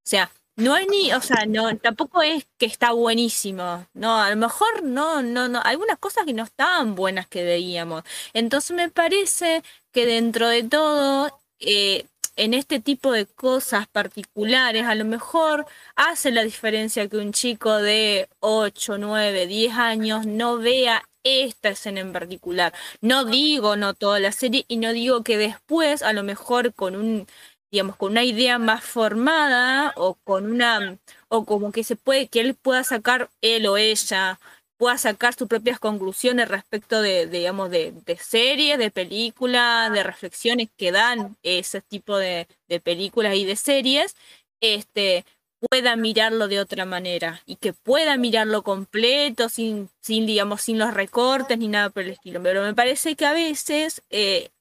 [0.06, 3.86] O sea, no hay ni, o sea, no, tampoco es que está buenísimo.
[3.94, 8.04] No, a lo mejor no, no, no, algunas cosas que no estaban buenas que veíamos.
[8.34, 12.06] Entonces me parece que dentro de todo, eh,
[12.36, 17.78] en este tipo de cosas particulares, a lo mejor hace la diferencia que un chico
[17.78, 22.74] de 8, 9, 10 años no vea esta escena en particular.
[23.02, 26.96] No digo no toda la serie y no digo que después, a lo mejor con
[26.96, 27.28] un,
[27.72, 30.98] digamos, con una idea más formada o con una,
[31.30, 34.40] o como que se puede, que él pueda sacar, él o ella,
[34.78, 40.92] pueda sacar sus propias conclusiones respecto de, digamos, de, series, de películas, de reflexiones que
[40.92, 42.48] dan ese tipo de,
[42.84, 44.16] películas y de series,
[44.62, 45.26] este,
[45.70, 50.94] pueda mirarlo de otra manera y que pueda mirarlo completo sin, sin digamos, sin los
[50.94, 52.42] recortes ni nada por el estilo.
[52.44, 54.52] Pero me parece que a veces, eh,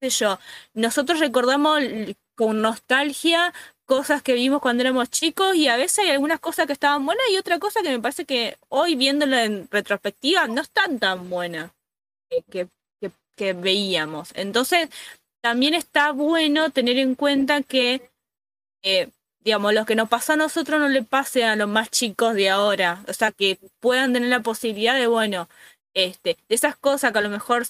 [0.00, 0.38] qué sé yo,
[0.74, 1.80] nosotros recordamos
[2.34, 3.52] con nostalgia
[3.84, 7.24] cosas que vimos cuando éramos chicos y a veces hay algunas cosas que estaban buenas
[7.30, 11.72] y otra cosa que me parece que hoy viéndolo en retrospectiva no están tan buenas
[12.50, 12.68] que,
[13.54, 14.30] veíamos.
[14.34, 14.88] Entonces,
[15.42, 18.10] también está bueno tener en cuenta que,
[18.82, 22.34] eh, digamos, lo que nos pasa a nosotros no le pase a los más chicos
[22.34, 23.04] de ahora.
[23.08, 25.48] O sea, que puedan tener la posibilidad de, bueno,
[25.94, 27.66] este, de esas cosas que a lo mejor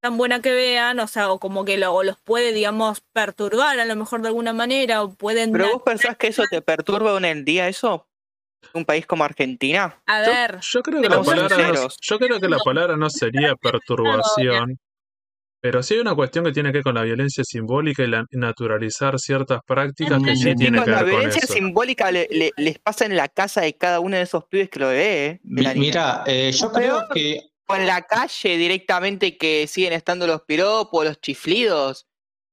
[0.00, 3.80] tan buena que vean, o sea, o como que lo, o los puede, digamos, perturbar
[3.80, 5.52] a lo mejor de alguna manera, o pueden...
[5.52, 8.08] ¿Pero vos pensás que eso te perturba en el día eso?
[8.72, 10.00] Un país como Argentina.
[10.06, 13.54] A ver, Yo creo que la palabra no, yo creo que la palabra no sería
[13.56, 14.78] perturbación,
[15.60, 18.24] pero sí hay una cuestión que tiene que ver con la violencia simbólica y la,
[18.32, 21.52] naturalizar ciertas prácticas que sí Mm, tiene Chicos, que la ver con violencia eso.
[21.52, 24.78] simbólica le- le- les pasa en la casa de cada uno de esos pibes que
[24.80, 25.40] lo ve, ¿eh?
[25.44, 25.74] Mi-.
[25.74, 31.04] Mira, eh, yo creo que O en la calle directamente que siguen estando los piropos,
[31.04, 32.06] los chiflidos.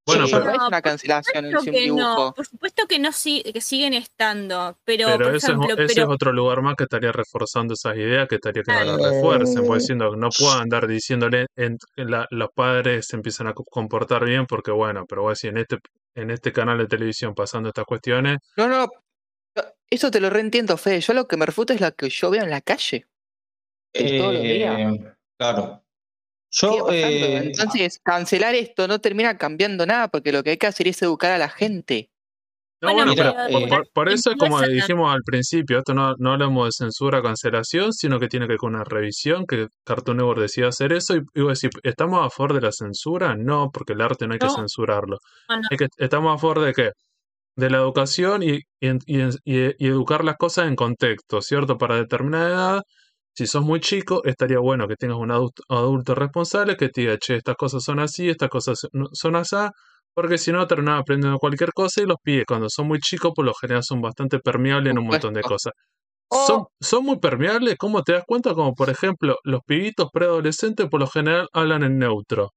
[0.06, 2.34] Bueno, Sí, pero- no es una cancelación en un que no, dibujo.
[2.34, 5.94] por supuesto que no si- que siguen estando, pero, Pero por ese, ejemplo, es, ese
[6.02, 9.02] pero es otro lugar más que estaría reforzando esas ideas, que estaría que no las
[9.12, 13.48] refuercen, pues diciendo que no puedo andar diciéndole, en, en la- los padres se empiezan
[13.48, 15.78] a co- comportar bien, porque bueno, pero voy a decir, en este,
[16.16, 18.90] en este canal de televisión pasando estas cuestiones, No, no,
[19.56, 21.00] no, eso te lo reentiendo, Fede.
[21.00, 23.06] Yo lo que me refuto es lo que yo veo en la calle.
[23.94, 24.80] De todos los días.
[24.80, 25.80] eh, claro.
[26.52, 30.88] Yo eh, Entonces, cancelar esto no termina cambiando nada, porque lo que hay que hacer
[30.88, 32.10] es educar a la gente.
[32.80, 35.94] No, Bueno, bueno, pero por, eh, por- por eso es como dijimos al principio, esto
[35.94, 39.46] no, no hablamos de censura o cancelación, sino que tiene que ver con una revisión,
[39.48, 43.36] que Cartoon Network decida hacer eso, y, y decís, ¿estamos a favor de la censura?
[43.38, 44.56] No, porque el arte no hay que No.
[44.56, 45.18] censurarlo.
[45.48, 45.62] No.
[45.72, 46.92] Hay que, estamos a favor de qué?
[47.56, 48.98] De la educación y, y-
[49.46, 51.78] y educar las cosas en contexto, ¿cierto?
[51.78, 52.82] Para determinada edad,
[53.36, 57.18] si sos muy chico, estaría bueno que tengas un adulto, adulto responsable que te diga,
[57.18, 58.80] che, estas cosas son así, estas cosas
[59.14, 59.56] son así,
[60.14, 63.46] porque si no terminan aprendiendo cualquier cosa y los pibes cuando son muy chicos por
[63.46, 65.74] lo general son bastante permeables en un montón de cosas.
[66.32, 68.54] Son, muy permeables, ¿cómo te das cuenta?
[68.54, 72.52] Como por ejemplo, los pibitos preadolescentes por lo general hablan en neutro.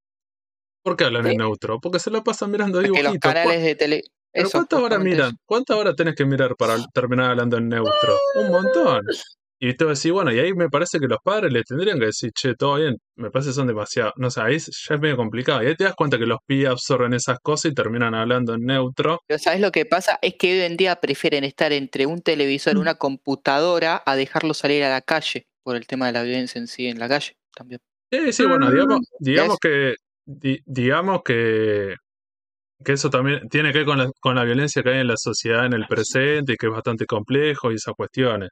[0.82, 1.30] ¿Por qué hablan Sí.
[1.32, 1.78] en neutro?
[1.80, 3.32] Porque se la pasan mirando Porque los dibujitos.
[3.32, 4.02] canales de tele.
[4.32, 5.28] ¿Pero Eso, cuántas horas miran?
[5.28, 5.36] eso.
[5.46, 8.18] ¿Cuántas horas tenés que mirar para terminar hablando en neutro?
[8.34, 9.00] Un montón.
[9.58, 12.30] Y te decir, bueno, y ahí me parece que los padres le tendrían que decir,
[12.32, 14.12] che, todo bien, me parece que son demasiado.
[14.16, 15.62] No sé, ahí ya es medio complicado.
[15.62, 18.60] Y ahí te das cuenta que los pibes absorben esas cosas y terminan hablando en
[18.66, 19.20] neutro.
[19.26, 20.18] Pero ¿sabes lo que pasa?
[20.20, 24.52] Es que hoy en día prefieren estar entre un televisor y una computadora a dejarlo
[24.52, 27.32] salir a la calle, por el tema de la violencia en sí en la calle
[27.54, 27.80] también.
[28.12, 29.94] Sí, sí, bueno, digamos, Mm, digamos que,
[30.26, 31.94] di- digamos que,
[32.84, 35.16] que eso también tiene que ver con la, con la violencia que hay en la
[35.16, 38.50] sociedad en el presente y que es bastante complejo y esas cuestiones.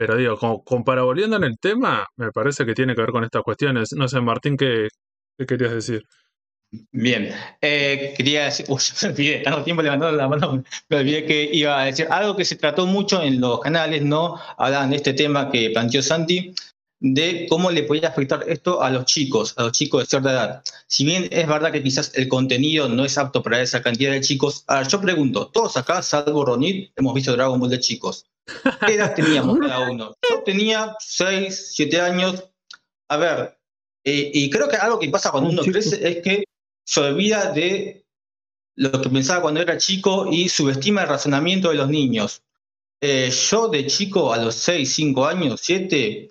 [0.00, 0.64] Pero digo, como,
[1.04, 3.92] volviendo en el tema, me parece que tiene que ver con estas cuestiones.
[3.92, 4.88] No sé, Martín, ¿qué,
[5.36, 6.02] qué querías decir?
[6.90, 11.50] Bien, eh, quería decir, uy, me olvidé, tanto tiempo levantando la mano, me olvidé que
[11.52, 14.40] iba a decir algo que se trató mucho en los canales, ¿no?
[14.56, 16.54] Hablan de este tema que planteó Santi,
[17.00, 20.62] de cómo le podía afectar esto a los chicos, a los chicos de cierta edad.
[20.86, 24.20] Si bien es verdad que quizás el contenido no es apto para esa cantidad de
[24.20, 28.26] chicos, a ver, yo pregunto, todos acá, salvo Ronit, hemos visto Dragon Ball de chicos.
[28.86, 30.14] ¿Qué edad teníamos cada uno?
[30.28, 32.44] Yo tenía 6, 7 años.
[33.08, 33.58] A ver,
[34.04, 36.44] eh, y creo que algo que pasa cuando Un uno crece es que
[36.84, 38.04] se olvida de
[38.76, 42.42] lo que pensaba cuando era chico y subestima el razonamiento de los niños.
[43.00, 46.30] Eh, yo de chico a los 6, 5 años, 7,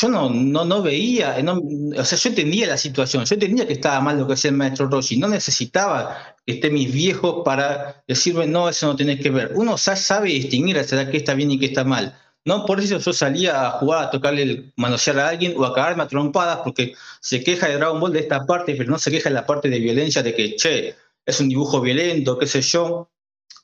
[0.00, 1.60] yo no, no, no veía, eh, no-
[1.96, 4.56] o sea, yo entendía la situación, yo entendía que estaba mal lo que hacía el
[4.56, 9.30] maestro Roshi, no necesitaba que estén mis viejos para decirme, no, eso no tenés que
[9.30, 9.52] ver.
[9.54, 12.16] Uno sa- sabe distinguir edad qué está bien y qué está mal.
[12.44, 15.74] No por eso yo salía a jugar, a tocarle, el, manosear a alguien o a
[15.74, 19.10] cagarme a trompadas porque se queja de Dragon Ball de esta parte, pero no se
[19.10, 20.94] queja de la parte de violencia de que, che,
[21.26, 23.10] es un dibujo violento, qué sé yo.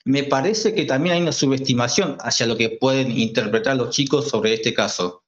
[0.04, 4.54] Me parece que también hay una subestimación hacia lo que pueden interpretar los chicos sobre
[4.54, 5.23] este caso.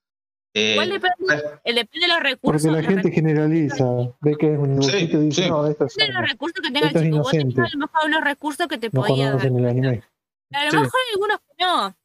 [0.59, 2.62] Eh, Igual depende, eh, depende de los recursos.
[2.62, 3.85] Porque la gente generaliza,
[4.21, 5.49] ve que es un dibujito y dice, sí.
[5.51, 7.16] no, esto es Depende de los recursos que tenga el chico.
[7.19, 9.33] Vos tenés a lo mejor unos recursos que te no podía dar.
[9.35, 10.03] conocen el anime.
[10.53, 10.77] A lo Sí.
[10.79, 11.97] mejor hay algunos que no.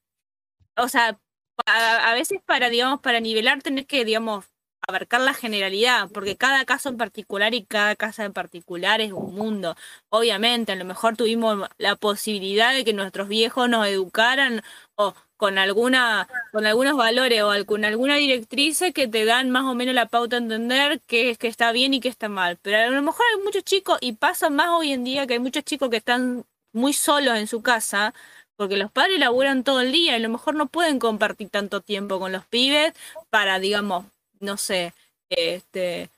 [0.83, 1.17] O sea,
[1.65, 4.45] a, a veces para, digamos, para nivelar tenés que, digamos,
[4.87, 9.33] abarcar la generalidad, porque cada caso en particular y cada casa en particular es un
[9.35, 9.75] mundo.
[10.09, 14.61] Obviamente, a lo mejor tuvimos la posibilidad de que nuestros viejos nos educaran
[14.95, 19.73] o con alguna, con algunos valores o con alguna directriz que te dan más o
[19.73, 22.59] menos la pauta a entender qué es que está bien y qué está mal.
[22.61, 25.39] Pero a lo mejor hay muchos chicos, y pasa más hoy en día que hay
[25.39, 28.13] muchos chicos que están muy solos en su casa,
[28.55, 31.81] porque los padres laburan todo el día y a lo mejor no pueden compartir tanto
[31.81, 32.93] tiempo con los pibes
[33.31, 34.05] para, digamos,
[34.39, 34.93] no sé,
[35.27, 36.11] este,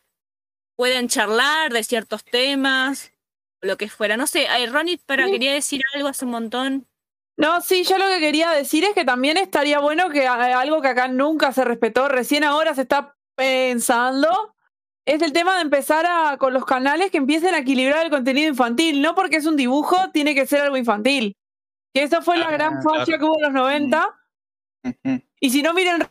[0.75, 3.13] pueden charlar de ciertos temas,
[3.61, 4.17] o lo que fuera.
[4.17, 6.87] No sé, Ronnie, pero quería decir algo hace un montón.
[7.37, 10.81] No, sí, yo lo que quería decir es que también estaría bueno que a- algo
[10.81, 14.53] que acá nunca se respetó, recién ahora se está pensando,
[15.05, 18.47] es el tema de empezar a, con los canales que empiecen a equilibrar el contenido
[18.49, 19.01] infantil.
[19.01, 21.35] No porque es un dibujo, tiene que ser algo infantil.
[21.93, 23.19] Que esa fue la Ah, gran falla claro.
[23.19, 24.15] que hubo en los 90.
[24.85, 25.21] Ujú.
[25.41, 26.07] Y si no, miren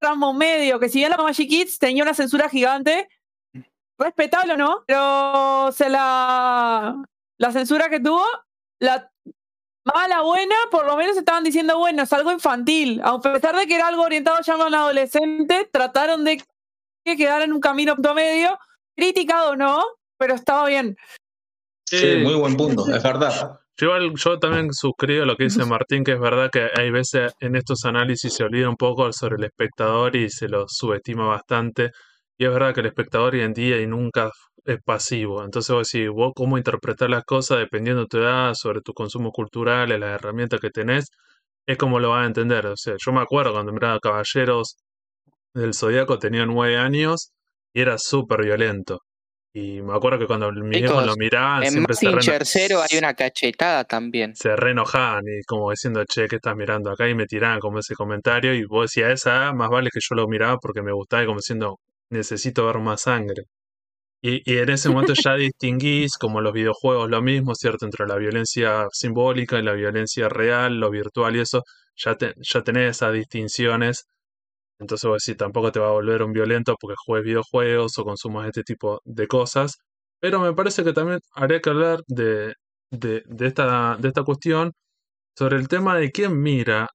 [0.00, 3.08] Ramo Medio, que si bien la Magic Kids tenía una censura gigante,
[3.98, 6.96] respetable o no, pero se la,
[7.38, 8.24] la censura que tuvo,
[8.80, 9.11] la
[9.84, 13.00] mala, buena, por lo menos estaban diciendo, bueno, es algo infantil.
[13.04, 16.42] A pesar de que era algo orientado ya a un adolescente, trataron de
[17.04, 18.58] que quedara en un camino medio,
[18.96, 19.82] criticado o no,
[20.18, 20.96] pero estaba bien.
[21.86, 23.58] Sí, muy buen punto, es verdad.
[23.76, 27.32] Yo, igual- yo también suscribo lo que dice Martín, que es verdad que hay veces
[27.40, 31.90] en estos análisis se olvida un poco sobre el espectador y se lo subestima bastante.
[32.38, 34.30] Y es verdad que el espectador hoy en día y nunca
[34.64, 35.44] es pasivo.
[35.44, 39.32] Entonces vos decís, vos cómo interpretar las cosas dependiendo de tu edad, sobre tus consumos
[39.32, 41.06] culturales, las herramientas que tenés,
[41.66, 42.66] es como lo vas a entender.
[42.66, 44.76] O sea, yo me acuerdo cuando miraba Caballeros
[45.54, 47.32] del Zodíaco, tenía nueve años
[47.74, 49.00] y era súper violento.
[49.54, 52.80] Y me acuerdo que cuando mis Chicos, lo miraban, En siempre se Mazinger re- Zero
[52.82, 54.34] hay una cachetada también.
[54.34, 57.06] se re enojaban y como diciendo, che, ¿qué estás mirando acá?
[57.08, 60.14] Y me tiraban como ese comentario y vos decías, a esa más vale que yo
[60.14, 61.78] lo miraba porque me gustaba y como diciendo,
[62.10, 63.42] necesito ver más sangre.
[64.22, 67.84] Y, en ese momento ya distinguís, como los videojuegos, lo mismo, ¿cierto?
[67.86, 71.62] Entre la violencia simbólica y la violencia real, lo virtual y eso,
[71.96, 74.06] ya, te- ya tenés esas distinciones.
[74.78, 78.46] Entonces vos decís, tampoco te va a volver un violento porque juegues videojuegos o consumas
[78.48, 79.78] este tipo de cosas.
[80.20, 82.54] Pero me parece que también habría que hablar de,
[82.90, 84.72] de, de esta, de esta cuestión
[85.36, 86.88] sobre el tema de quién mira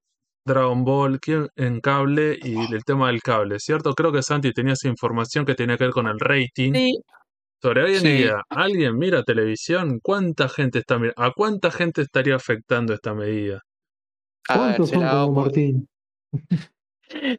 [0.45, 3.93] Dragon Ball, quién en cable y el tema del cable, ¿cierto?
[3.95, 6.73] Creo que Santi tenía esa información que tenía que ver con el rating.
[6.73, 6.97] Sí,
[7.61, 8.07] Sobre hoy en Sí.
[8.07, 9.99] día, ¿alguien mira televisión?
[10.01, 13.61] ¿Cuánta gente está ¿A cuánta gente estaría afectando esta medida?
[14.49, 15.87] A ver, ¿Cuántos se son la hago Martín?
[16.31, 16.39] se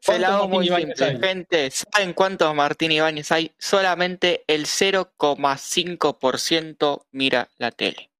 [0.04, 1.04] ¿Cuántos la hago Martín muy simple.
[1.06, 1.18] hay?
[1.20, 3.52] Gente, ¿saben cuántos Martín Ibáñez hay?
[3.58, 8.10] Solamente el 0,5% mira la tele.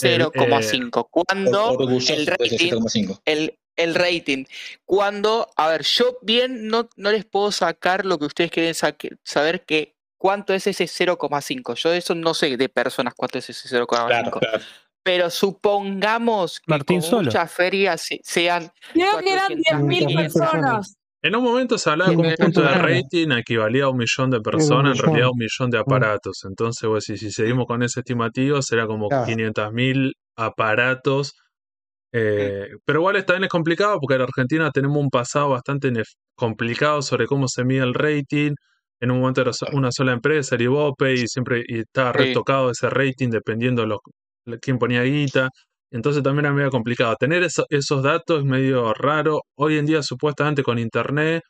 [0.00, 1.08] El, eh, 0,5.
[1.10, 3.20] Cuando Orgulloso el rating 7,5.
[3.24, 4.44] el, el rating.
[4.86, 9.18] Cuando, a ver, yo bien no, no les puedo sacar lo que ustedes quieren saque-
[9.24, 11.74] saber que cuánto es ese 0,5.
[11.76, 14.06] Yo de eso no sé de personas cuánto es ese 0,5.
[14.08, 14.64] Claro, claro.
[15.02, 17.22] Pero supongamos que Martín con solo.
[17.24, 20.94] muchas ferias se- sean creo que eran 400.000 10.000 personas.
[21.22, 24.40] En un momento se hablaba que un punto de rating equivalía a un millón de
[24.40, 25.30] personas, en realidad millón.
[25.32, 26.44] un millón de aparatos.
[26.44, 29.26] Entonces, pues, si, si seguimos con ese estimativo, será como Claro.
[29.26, 31.34] 500.000 aparatos.
[32.12, 35.92] Eh, pero igual también es complicado porque en Argentina tenemos un pasado bastante
[36.36, 38.52] complicado sobre cómo se mide el rating.
[39.00, 42.90] En un momento era una sola empresa, el Ibope, y siempre y estaba retocado ese
[42.90, 44.00] rating dependiendo de lo,
[44.60, 45.50] quién ponía guita.
[45.90, 47.14] Entonces también era medio complicado.
[47.18, 49.40] Tener eso- esos datos es medio raro.
[49.56, 51.42] Hoy en día, supuestamente con internet,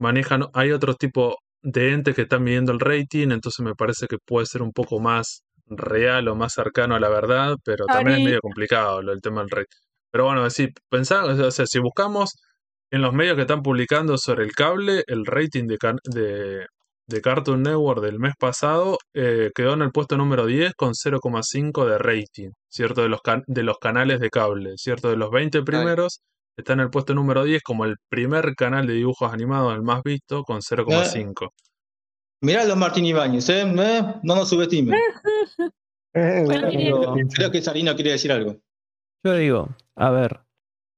[0.00, 4.16] manejan, hay otro tipo de entes que están midiendo el rating, entonces me parece que
[4.24, 8.24] puede ser un poco más real o más cercano a la verdad, pero también es
[8.24, 9.76] medio complicado el tema del rating.
[10.10, 12.32] Pero bueno, si pensá, o sea, si buscamos
[12.90, 16.66] en los medios que están publicando sobre el cable, el rating de, can- de,
[17.06, 21.84] de Cartoon Network del mes pasado eh, quedó en el puesto número 10 con 0,5
[21.86, 23.02] de rating, ¿cierto?
[23.02, 25.10] De los, can- de los canales de cable, ¿cierto?
[25.10, 26.20] De los 20 primeros,
[26.56, 30.02] está en el puesto número 10 como el primer canal de dibujos animados, el más
[30.02, 31.48] visto, con 0,5.
[32.42, 33.62] Mirá los Martín Ibáñez, ¿eh?
[33.62, 34.98] Eh, No nos subestimen.
[36.14, 36.44] Eh.
[37.34, 38.58] Creo que Sarino quiere decir algo.
[39.24, 40.40] Yo digo, a ver,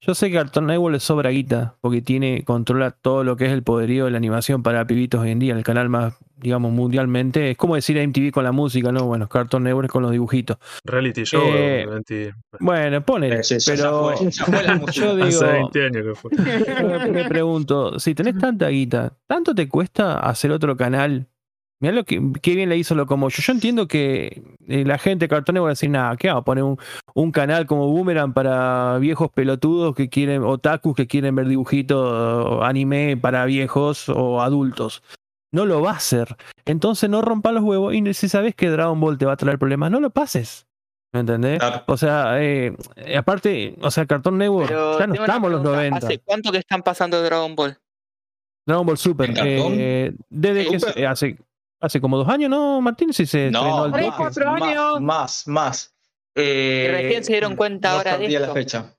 [0.06, 3.52] yo sé que Cartoon Network le sobra guita porque tiene, controla todo lo que es
[3.52, 7.50] el poderío de la animación para pibitos hoy en día, el canal más, digamos, mundialmente.
[7.52, 9.04] Es como decir MTV con la música, ¿no?
[9.06, 10.58] Bueno, Cartoon Network con los dibujitos.
[10.84, 15.06] Reality show, Eh, Bueno, ponele, sí, sí, ya pero fue, ya fue la música.
[15.06, 16.30] yo hace digo, 20 años que fue.
[17.08, 21.28] me, me pregunto, si tenés tanta guita, ¿tanto te cuesta hacer otro canal?
[21.84, 23.44] Mirá lo que qué bien le hizo Locomotion.
[23.44, 26.64] Yo entiendo que eh, la gente Network va a decir, nada, ¿qué vamos a poner
[26.64, 26.78] un,
[27.12, 33.18] un canal como Boomerang para viejos pelotudos que quieren, otakus que quieren ver dibujitos, anime
[33.18, 35.02] para viejos o adultos?
[35.52, 36.36] No lo va a hacer.
[36.64, 39.58] Entonces no rompa los huevos y si sabes que Dragon Ball te va a traer
[39.58, 40.66] problemas, no lo pases.
[41.12, 41.58] ¿Me entendés?
[41.58, 41.82] Claro.
[41.86, 42.74] O sea, eh,
[43.14, 45.98] aparte, o sea, Cartoon Network, Pero ya no estamos en los pregunta, 90.
[45.98, 47.76] ¿Hace cuánto que están pasando Dragon Ball?
[48.66, 49.28] Dragon Ball Super.
[49.28, 49.72] ¿En cartón?
[49.76, 51.06] eh, desde que Super.
[51.06, 51.36] hace,
[51.84, 53.12] hace como dos años, ¿no, Martín?
[53.12, 54.10] Si se estrenó No, el Tres, toque.
[54.10, 55.00] más, cuatro años.
[55.00, 55.94] más, más, más.
[56.34, 58.54] Eh, recién se dieron cuenta no ahora de sabría la esto.
[58.54, 58.94] fecha.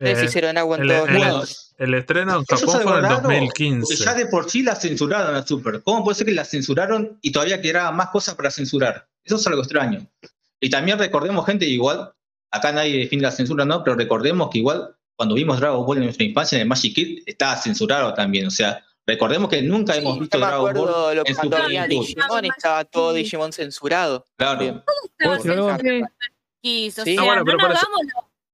[0.00, 1.74] Eh, hicieron agua en el- todos el- lados.
[1.78, 3.96] El estreno en Japón fue en el raro, porque 2015.
[4.04, 5.82] ya de por sí la censuraron a Super.
[5.82, 9.06] ¿Cómo puede ser que la censuraron y todavía quedaban más cosas para censurar?
[9.24, 10.06] Eso es algo extraño.
[10.60, 12.12] Y también recordemos, gente, igual,
[12.50, 13.82] acá nadie define la censura, ¿no?
[13.84, 17.22] Pero recordemos que igual cuando vimos Dragon Ball en nuestra infancia en el Magic Kid,
[17.26, 18.46] estaba censurado también.
[18.46, 21.34] O sea, recordemos que nunca hemos Sí, visto yo me Dragon acuerdo Ball lo en
[21.34, 21.88] su plenitud.
[21.88, 24.24] Digimon estaba todo Digimon censurado.
[24.36, 24.84] Claro.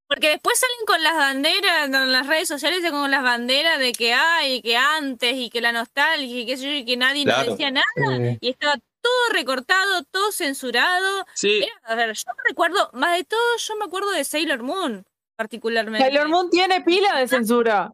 [0.09, 4.15] Porque después salen con las banderas, en las redes sociales con las banderas de que
[4.15, 7.39] hay, que antes y que la nostalgia y que, sé yo, y que nadie Claro.
[7.41, 7.85] nos decía nada.
[8.21, 11.27] Eh, Y estaba todo recortado, todo censurado.
[11.35, 14.63] Sí, Era- a ver, yo me recuerdo, más de todo, yo me acuerdo de Sailor
[14.63, 15.05] Moon,
[15.37, 16.05] particularmente.
[16.07, 17.93] Sailor Moon tiene pila de censura.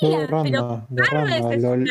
[0.00, 0.86] De de Rama.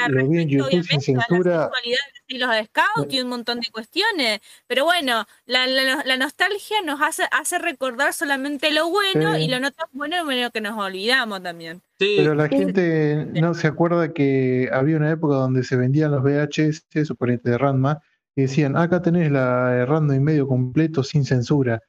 [0.10, 1.64] Lo, vi en YouTube sin obviamente, a la censura.
[1.64, 4.40] sexualidad de los scouts y un montón de cuestiones.
[4.68, 9.44] Pero bueno, la, la- la nostalgia nos hace, hace recordar solamente lo bueno Sí.
[9.44, 11.82] y lo no tan bueno, bueno que nos olvidamos también.
[12.00, 12.16] sí.
[12.18, 17.06] Pero la gente no se acuerda que había una época donde se vendían los VHS,
[17.06, 18.02] suponete de Ranma,
[18.36, 21.82] y decían, acá tenés la de Random y medio completo sin censura,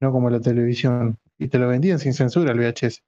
[0.00, 1.18] no como la televisión.
[1.38, 3.02] Y te lo vendían sin censura el VHS.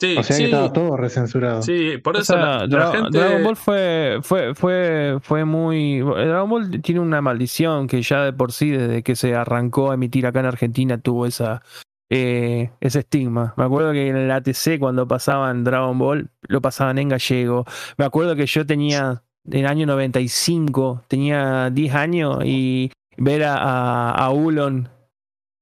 [0.00, 1.62] Sí, O sea sí, que estaba todo recensurado.
[1.62, 3.18] sí, por O eso sea, la, la Dra- gente...
[3.18, 6.00] Dragon Ball fue, fue, fue, fue muy.
[6.00, 9.94] Dragon Ball tiene una maldición que ya de por sí, desde que se arrancó a
[9.94, 11.62] emitir acá en Argentina, tuvo esa,
[12.10, 13.54] eh, ese estigma.
[13.56, 17.64] Me acuerdo que en el ATC, cuando pasaban Dragon Ball, lo pasaban en gallego.
[17.98, 23.56] Me acuerdo que yo tenía, en el año 95, tenía 10 años y ver a,
[23.56, 24.88] a, a Ulon.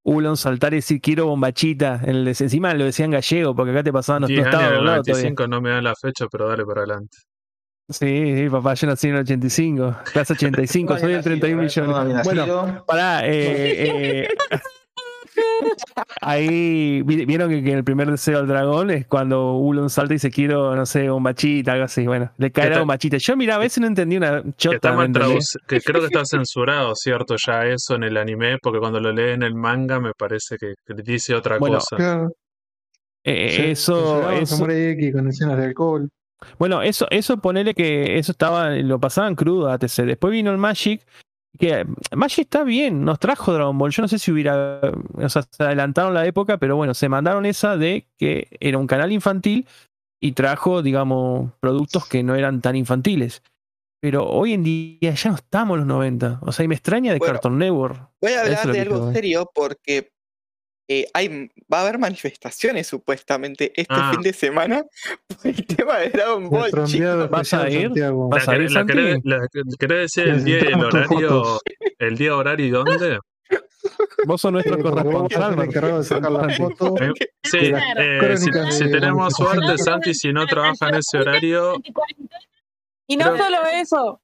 [0.05, 2.01] Ulon saltar y decir quiero bombachita.
[2.05, 4.63] En el- encima lo decía en gallego, porque acá te pasaban los 10 no estaba
[4.65, 5.23] años, el doblado todavía.
[5.31, 7.19] 95 no me da la fecha, pero dale para adelante.
[7.91, 12.25] Sí, sí, papá, yo nací en el 85, clase 85, soy el 31 millones.
[12.25, 14.29] Bueno, pará, eh, eh,
[16.21, 20.17] ahí vi- vieron que, que el primer deseo al dragón es cuando Ulon salta y
[20.17, 22.07] dice quiero, no sé, bombachita, algo así.
[22.07, 23.17] Bueno, le cae la está- bombachita.
[23.19, 24.95] Yo, mira, a veces no entendí una que chota.
[24.95, 27.37] traduci- que creo que está censurado, ¿cierto?
[27.45, 30.75] Ya eso en el anime, porque cuando lo leen en el manga me parece que,
[30.87, 31.97] que dice otra Bueno, cosa.
[31.97, 32.31] Claro,
[33.25, 36.09] Eh, se- eso, eso, X con escenas de alcohol.
[36.59, 40.05] Bueno, eso, eso ponele que eso estaba, lo pasaban crudo a ATC.
[40.05, 41.03] Después vino el Magic,
[41.59, 43.91] que Magic está bien, nos trajo Dragon Ball.
[43.91, 44.81] Yo no sé si hubiera,
[45.15, 48.87] o sea, se adelantaron la época, pero bueno, se mandaron esa de que era un
[48.87, 49.67] canal infantil
[50.21, 53.43] y trajo, digamos, productos que no eran tan infantiles.
[54.01, 56.41] Pero hoy en día ya no estamos en los 90.
[56.43, 58.11] O sea, y me extraña de Bueno, Cartoon Network.
[58.21, 60.13] Voy a hablar de algo serio porque
[60.89, 64.11] eh, hay, va a haber manifestaciones supuestamente este Ah.
[64.13, 64.85] fin de semana
[65.29, 66.71] por el tema de Dragon Ball.
[66.73, 67.83] ¿Vas a ir?
[67.89, 68.29] Santiago.
[68.29, 71.61] ¿Vas a querés- ir, la querés- la- ¿Querés decir el día y el horario?
[71.99, 73.19] ¿El día, horario y dónde?
[74.27, 75.63] Vos sos nuestro Eh, corresponsal.
[75.63, 76.57] encargado de sacar la Santi.
[76.57, 76.95] foto.
[77.03, 77.13] Eh,
[77.45, 77.59] sí,
[77.99, 81.75] eh, si, si tenemos suerte, Santi, si no trabaja en ese horario,
[83.07, 84.21] Y no solo eso,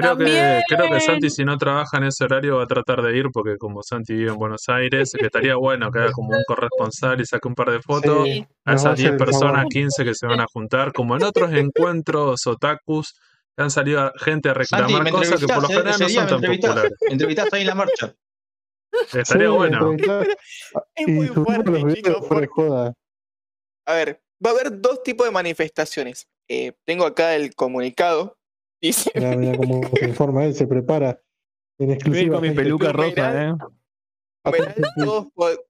[0.00, 3.16] creo que, creo que Santi, si no trabaja en ese horario, va a tratar de
[3.16, 6.44] ir, porque como Santi vive en Buenos Aires, que estaría bueno que haga como un
[6.46, 9.68] corresponsal y saque un par de fotos Sí, a esas hacer 10 el personas, favor.
[9.72, 13.14] 15 que se van a juntar, como en otros encuentros otakus,
[13.56, 16.40] que han salido a- gente a reclamar cosas que por lo general no día son
[16.42, 16.92] tan populares.
[17.10, 18.14] me ahí en la marcha.
[19.12, 19.92] Estaría Sí, bueno.
[20.94, 22.26] Es muy fuerte, chicos.
[22.50, 22.92] joda.
[23.86, 26.26] A ver, va a haber dos tipos de manifestaciones.
[26.48, 28.36] Eh, tengo acá el comunicado.
[28.80, 31.20] Dice, Mirá, mirá cómo se informa él, se prepara
[31.78, 32.38] en exclusiva.
[32.38, 33.54] con mi peluca roja, ¿eh?
[34.44, 35.66] numeral todos por,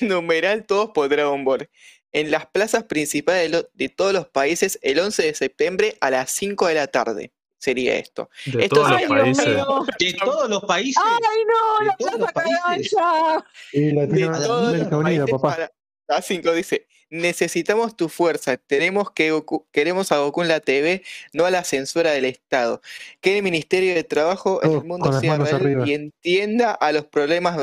[0.00, 1.68] numeral todos por Dragon Ball.
[2.12, 6.10] En las plazas principales de, lo- de todos los países el 11 de septiembre a
[6.10, 7.32] las 5 de la tarde.
[7.58, 8.28] Sería esto.
[8.46, 9.46] De Esto todos es- los países.
[9.46, 9.84] mío.
[9.98, 11.02] De todos los países.
[11.04, 11.86] ¡Ay, no!
[11.86, 13.44] ¡La plaza canalla!
[13.72, 15.48] Y De todos Latinoamérica los Unida, países papá.
[15.56, 15.72] para-
[16.18, 21.02] a 5 dice, necesitamos tu fuerza, tenemos que Goku- queremos a Goku en la TV,
[21.32, 22.80] no a la censura del Estado.
[23.20, 25.84] Que el Ministerio de Trabajo en el mundo sea real arriba.
[25.88, 27.56] y entienda a los problemas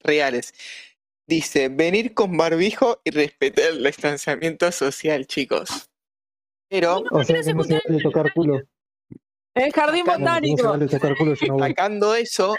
[0.00, 0.54] reales.
[1.26, 5.88] Dice, venir con barbijo y respetar el distanciamiento social, chicos.
[6.68, 8.62] Pero O sea que no se vale tocar culo.
[9.54, 11.58] El jardín Acá no- No se botánico.
[11.58, 12.56] sacando eso,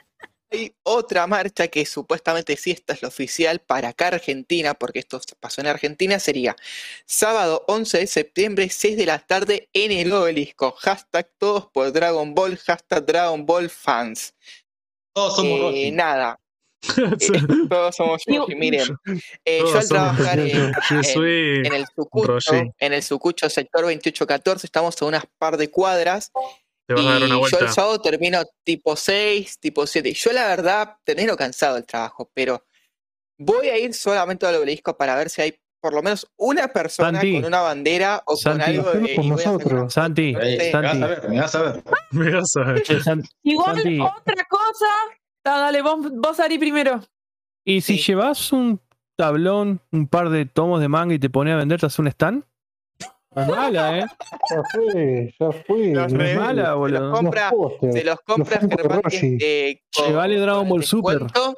[0.56, 5.20] hay otra marcha que supuestamente sí esta es la oficial para acá Argentina, porque esto
[5.40, 6.56] pasó en Argentina, sería
[7.06, 10.72] sábado 11 de septiembre, 6 de la tarde en el obelisco.
[10.80, 14.34] Hashtag todos por Dragon Ball, hashtag Dragon Ball fans.
[15.14, 15.92] Todos somos Eh, Rocky.
[15.92, 16.40] nada,
[16.98, 18.56] eh, todos somos Yoshi.
[18.56, 18.88] Miren,
[19.46, 22.72] eh, yo al trabajar en, en- en el Sucucho, Roshi.
[22.80, 26.32] en el Sucucho sector 2814, estamos a unas par de cuadras
[26.88, 27.60] Te vas a dar y una yo vuelta.
[27.60, 30.14] el sábado termino tipo 6, tipo 7.
[30.14, 32.64] Yo la verdad termino cansado del trabajo, pero
[33.40, 37.20] voy a ir solamente al obelisco para ver si hay por lo menos una persona
[37.20, 37.36] Santi.
[37.36, 38.78] con una bandera o Santi.
[38.78, 39.14] con algo de...
[39.14, 39.72] y nosotros.
[39.82, 41.04] una Santi, me vas Santi.
[41.04, 41.84] a ver, me vas a ver.
[42.12, 42.84] Me vas a ver.
[43.44, 44.00] Igual, Santi.
[44.00, 44.86] otra cosa.
[45.44, 47.02] Ah, dale, vos, vos Ari, primero.
[47.64, 48.04] Y si Sí.
[48.12, 48.80] llevas un
[49.16, 52.08] tablón, un par de tomos de manga y te pones a vender, ¿te hace un
[52.08, 52.44] stand?
[53.36, 54.06] Es mala, ¿eh?
[54.50, 55.88] Ya fue, ya fue.
[55.94, 57.12] Los No es mala, se los boludo.
[57.12, 57.94] compra, pósters.
[57.94, 59.02] se los compra de Germán
[59.42, 61.20] eh, Che, vale Dragon con Ball Super.
[61.20, 61.56] descuento.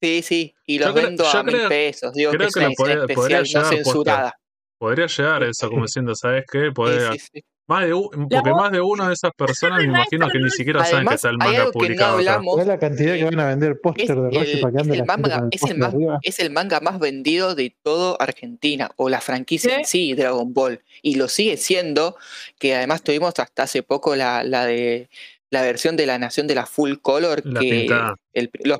[0.00, 2.12] Sí, sí, y los Yo creo- vendo a mil creo- pesos.
[2.12, 4.34] Digo creo que que es una podría- edición podría especial, no censurada.
[4.78, 6.64] Podría llegar eso, como diciendo, ¿sabes qué?
[6.66, 7.42] Sí, Podés sí, sí.
[7.68, 10.50] Más de, un- porque voz- más de una de esas personas me imagino que ni
[10.50, 12.18] siquiera saben que está el hay manga que no publicado acá.
[12.18, 12.54] hablamos.
[12.54, 14.96] ¿Sabés la cantidad que van a vender póster de Es el- para que es ande
[14.98, 16.18] el manga- es el arriba?
[16.22, 20.14] Es el manga más vendido de todo Argentina, o la franquicia en Sí.
[20.14, 20.80] Dragon Ball.
[21.02, 22.16] Y lo sigue siendo,
[22.58, 25.08] que además tuvimos hasta hace poco la, la de
[25.50, 27.86] la versión de la Nación de la Full Color, La que
[28.32, 28.78] el- los,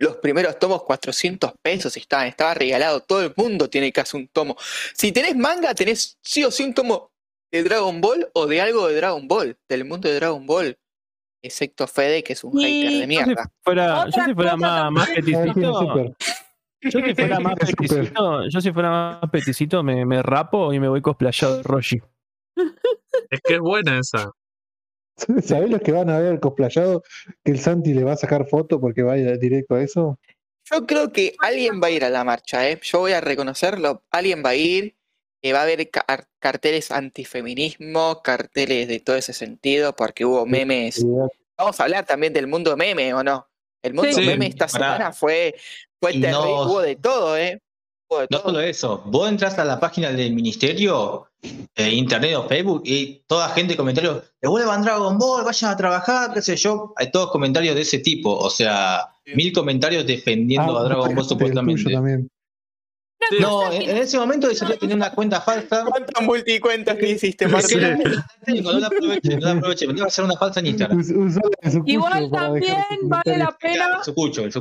[0.00, 4.56] los primeros tomos 400 pesos estaban, estaba regalado, todo el mundo tiene casi un tomo.
[4.94, 7.10] Si tenés manga, tenés sí o sí un tomo
[7.50, 10.78] de Dragon Ball o de algo de Dragon Ball, del mundo de Dragon Ball.
[11.42, 13.52] Excepto Fede, que es un Y hater de Yo si mierda.
[13.62, 16.16] fuera, yo si fuera más, peticito,
[16.80, 20.88] yo si fuera más peticito, yo si fuera más peticito me, me rapo y me
[20.88, 22.02] voy cosplayado de Roshi.
[23.30, 24.32] Es que es buena esa.
[25.42, 27.02] ¿Sabés los que van a ver el cosplayado?
[27.44, 30.18] Que el Santi le va a sacar foto porque va a ir directo a eso.
[30.70, 32.78] Yo creo que alguien va a ir a la marcha, ¿eh?
[32.82, 34.04] Yo voy a reconocerlo.
[34.10, 34.96] Alguien va a ir,
[35.42, 41.04] eh, va a haber car- carteles antifeminismo, carteles de todo ese sentido, porque hubo memes.
[41.56, 43.48] Vamos a hablar también del mundo meme, ¿o no?
[43.82, 44.26] El mundo Sí.
[44.26, 44.84] meme esta Pará.
[44.94, 45.54] semana fue,
[46.00, 46.30] fue Y terrible.
[46.32, 47.60] no- Hubo de todo, ¿eh?
[48.10, 48.42] De No todo.
[48.52, 51.28] solo eso, vos entras a la página del ministerio,
[51.76, 56.40] eh, internet o Facebook, y toda gente comentarios, devuelvan Dragon Ball, vayan a trabajar, qué
[56.40, 56.94] sé yo.
[56.96, 59.34] Hay todos comentarios de ese tipo, o sea, Sí.
[59.34, 61.92] mil comentarios defendiendo Ah, a Dragon Ball supuestamente.
[61.92, 62.30] también.
[63.30, 63.36] Sí.
[63.40, 65.84] No, en, en ese momento debería tener una cuenta falsa.
[65.84, 70.24] ¿Cuántas multicuentas que hiciste, técnico, no la aproveche, no la aproveche, me va a hacer
[70.24, 71.02] una falsa en Instagram.
[71.84, 74.00] Igual también vale la pena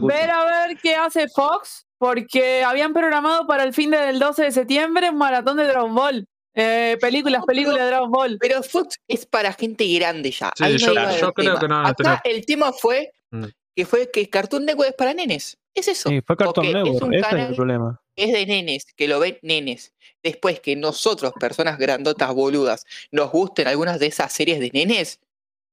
[0.01, 4.51] ver a ver qué hace Fox, porque habían programado para el fin del 12 de
[4.51, 6.27] septiembre un maratón de Dragon Ball.
[6.59, 8.37] Eh, películas, películas de Dragon Ball.
[8.39, 10.51] Pero Fox es para gente grande ya.
[10.55, 11.59] Sí, Ahí no yo- iba yo creo tema.
[11.59, 13.43] que no Acá el tema fue Mm.
[13.75, 15.57] que fue que Cartoon Network es para nenes.
[15.77, 16.09] Es eso.
[16.09, 18.01] Sí, fue Cartoon es ese es canal el problema.
[18.15, 19.93] es de nenes, que lo ven nenes.
[20.23, 25.19] Después que nosotros, personas grandotas boludas, nos gusten algunas de esas series de nenes,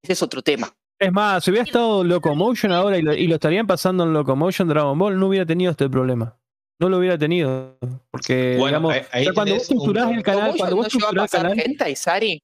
[0.02, 0.74] ese es otro tema.
[1.00, 4.68] Es más, si hubiera estado Locomotion ahora y lo, y lo estarían pasando en Locomotion
[4.68, 6.36] Dragon Ball, no hubiera tenido este problema.
[6.78, 7.78] No lo hubiera tenido.
[8.11, 10.76] Porque, Bueno, digamos, ahí- ahí ya cuando vos un estructurás el canal, ¿Cómo cuando no
[10.76, 12.42] vos estructurás el pasar canal, hentai, Sari?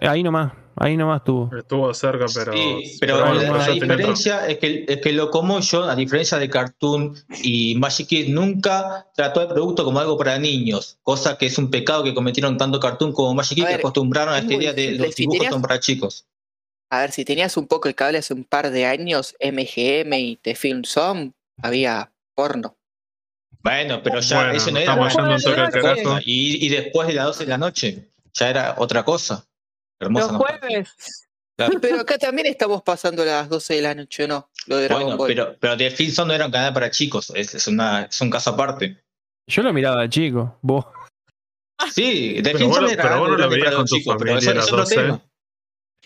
[0.00, 1.50] Ahí nomás, ahí nomás tuvo.
[1.56, 2.52] Estuvo cerca, pero.
[2.52, 8.06] Sí, pero la, diferencia es que, es que Locomotion, a diferencia de Cartoon y Magic
[8.08, 12.14] Kid, nunca trató el producto como algo para niños, cosa que es un pecado que
[12.14, 15.14] cometieron tanto Cartoon como Magic Kid, A que acostumbraron a es esta idea de los
[15.14, 16.26] si dibujos tenías- son para chicos.
[16.90, 20.36] A ver, si tenías un poco el cable hace un par de años, MGM y
[20.36, 22.76] The Film Zone, había porno.
[23.62, 26.02] Bueno, pero ya Bueno, eso no era estamos yendo un toque al otra carajo.
[26.02, 26.20] cosa.
[26.26, 29.46] Y, y después de las 12 de la noche, ya era otra cosa.
[30.02, 31.28] Hermosa Los jueves.
[31.56, 31.78] Claro.
[31.80, 34.50] Pero acá también estamos pasando las 12 de la noche, ¿o no?
[34.66, 35.28] Lo de Dragon Bueno, Ball.
[35.28, 38.30] pero, pero The Zone no era un canal para chicos, es, es, una, es un
[38.30, 39.02] caso aparte.
[39.46, 40.58] Yo lo miraba de chico.
[40.62, 40.86] Vos.
[41.92, 44.54] Sí, The lo- era pero vos no lo veías con tu chicos, pero familia a
[44.54, 44.94] las es otro 12.
[44.96, 45.22] tema.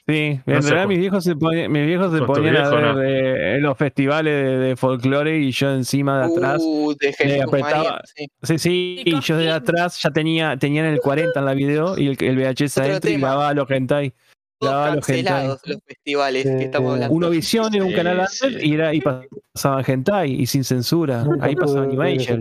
[0.09, 2.77] Sí, en No sé realidad mis viejos se ponían, mis viejos se ponían a viejo,
[2.77, 3.03] ver no.
[3.03, 6.63] eh, los festivales de, de folclore y yo encima de atrás.
[6.65, 8.27] Uh, de Jesús apretaba- María, sí.
[8.43, 11.99] Sí, sí, Y y yo de atrás ya tenía, tenían el 40 en la video
[11.99, 14.13] y el, el VHS adentro y grababa los hentai.
[14.61, 15.49] Grababa los hentai.
[15.49, 17.15] los festivales que estamos Eh, hablando.
[17.17, 18.57] Uno Visión era un Sí, canal antes sí.
[18.63, 19.01] y era y
[19.55, 21.27] pasaban hentai y sin censura.
[21.41, 22.41] Ahí pasaba Animation.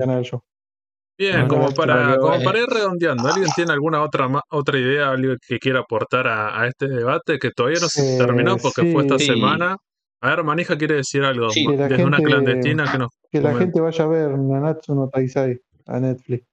[1.17, 2.43] Bien, Bueno, como para, como eh.
[2.43, 5.15] para ir redondeando, ¿alguien tiene alguna otra ma- otra idea,
[5.47, 9.03] que quiera aportar a, a este debate que todavía no se Eh, terminó porque fue
[9.03, 9.27] esta sí.
[9.27, 9.77] semana?
[10.21, 11.65] A ver, Manija quiere decir algo Sí.
[11.67, 14.93] Que la desde una gente- clandestina que nos Que la gente vaya a ver Nanatsu
[14.95, 16.45] no Taisai a Netflix.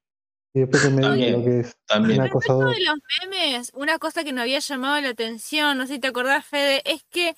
[0.55, 1.75] Y después que me diga lo que es.
[1.87, 2.21] También.
[2.21, 2.75] Un Respecto acosador.
[2.77, 6.09] de los memes, una cosa que nos había llamado la atención, no sé si te
[6.09, 7.35] acordás, Fede, es que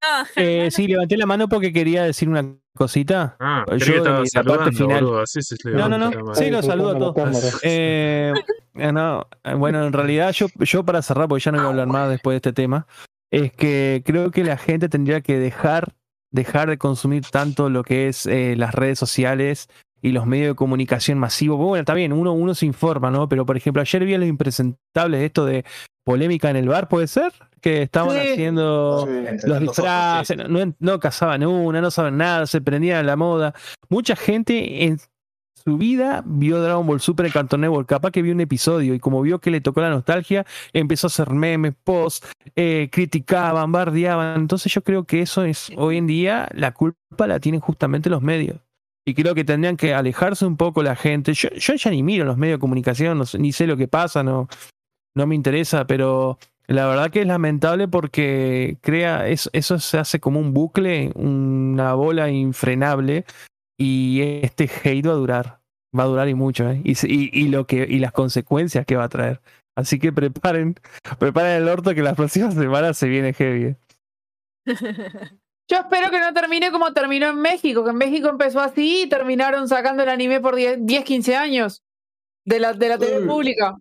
[0.00, 3.36] no, Eh, sí, levanté la mano porque quería decir una cosita.
[3.38, 5.04] Ah, Yo la parte final.
[5.04, 5.20] boludo.
[5.20, 6.34] Así se No, no, no.
[6.34, 7.60] Sí, los saludo a todos.
[7.62, 8.32] Eh,
[8.74, 11.70] eh, no, eh, bueno, en realidad yo, yo para cerrar, porque ya no voy a
[11.70, 12.86] hablar más después de este tema,
[13.30, 15.92] es que creo que la gente tendría que dejar
[16.30, 19.68] dejar de consumir tanto lo que es eh, las redes sociales
[20.00, 21.58] y los medios de comunicación masivos.
[21.58, 23.28] Bueno, está bien, uno, uno se informa, ¿no?
[23.28, 25.64] Pero por ejemplo, ayer vi a los impresentables esto de
[26.04, 27.32] polémica en el bar, ¿puede ser?
[27.60, 28.28] Que estaban Sí.
[28.32, 29.08] haciendo
[29.44, 33.54] los disfraces, no, no cazaban una, no saben nada, se prendían a la moda.
[33.88, 34.98] Mucha gente en
[35.54, 39.00] su vida vio Dragon Ball Super en Cartoon Network, capaz que vio un episodio y
[39.00, 44.40] como vio que le tocó la nostalgia, empezó a hacer memes, posts, eh, criticaban, bardeaban.
[44.40, 48.22] Entonces yo creo que eso es, hoy en día, la culpa la tienen justamente los
[48.22, 48.58] medios.
[49.04, 51.32] Y creo que tendrían que alejarse un poco la gente.
[51.34, 53.88] Yo, yo ya ni miro los medios de comunicación, no sé- ni sé lo que
[53.88, 54.48] pasa, no,
[55.16, 56.38] no me interesa, pero
[56.68, 61.94] la verdad que es lamentable porque crea, eso, eso se hace como un bucle, una
[61.94, 63.24] bola infrenable,
[63.78, 65.60] y este hate va a durar,
[65.98, 66.80] va a durar y mucho, ¿eh?
[66.84, 69.40] y, se- y, y lo que, y las consecuencias que va a traer.
[69.76, 70.74] Así que preparen,
[71.18, 73.64] preparen el orto que las próximas semanas se viene heavy.
[73.64, 73.76] ¿eh?
[75.70, 79.08] Yo espero que no termine como terminó en México, que en México empezó así y
[79.08, 81.82] terminaron sacando el anime por 10, 10, 15 años
[82.44, 83.26] de la, de la TV Mm.
[83.28, 83.76] pública.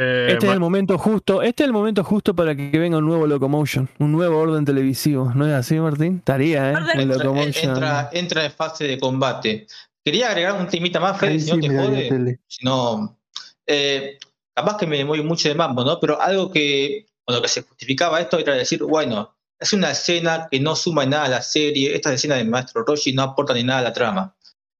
[0.00, 3.06] Eh, Este es el momento justo, este es el momento justo para que venga un
[3.06, 5.32] nuevo Locomotion, un nuevo orden televisivo.
[5.34, 6.18] ¿No es así, Martín?
[6.18, 6.76] Estaría, ¿eh?
[6.94, 7.70] El Locomotion.
[7.70, 9.66] entra, entra en fase de combate.
[10.04, 12.08] Quería agregar un temita más, Fede, si sí no te jode.
[12.08, 12.40] tele.
[12.46, 13.18] Si no,
[13.66, 14.18] eh,
[14.54, 15.98] capaz que me voy mucho de mambo, ¿no?
[15.98, 20.60] Pero algo que, lo que se justificaba esto era decir, bueno, es una escena que
[20.60, 23.64] no suma en nada a la serie, esta escena del maestro Roshi no aporta ni
[23.64, 24.36] nada a la trama.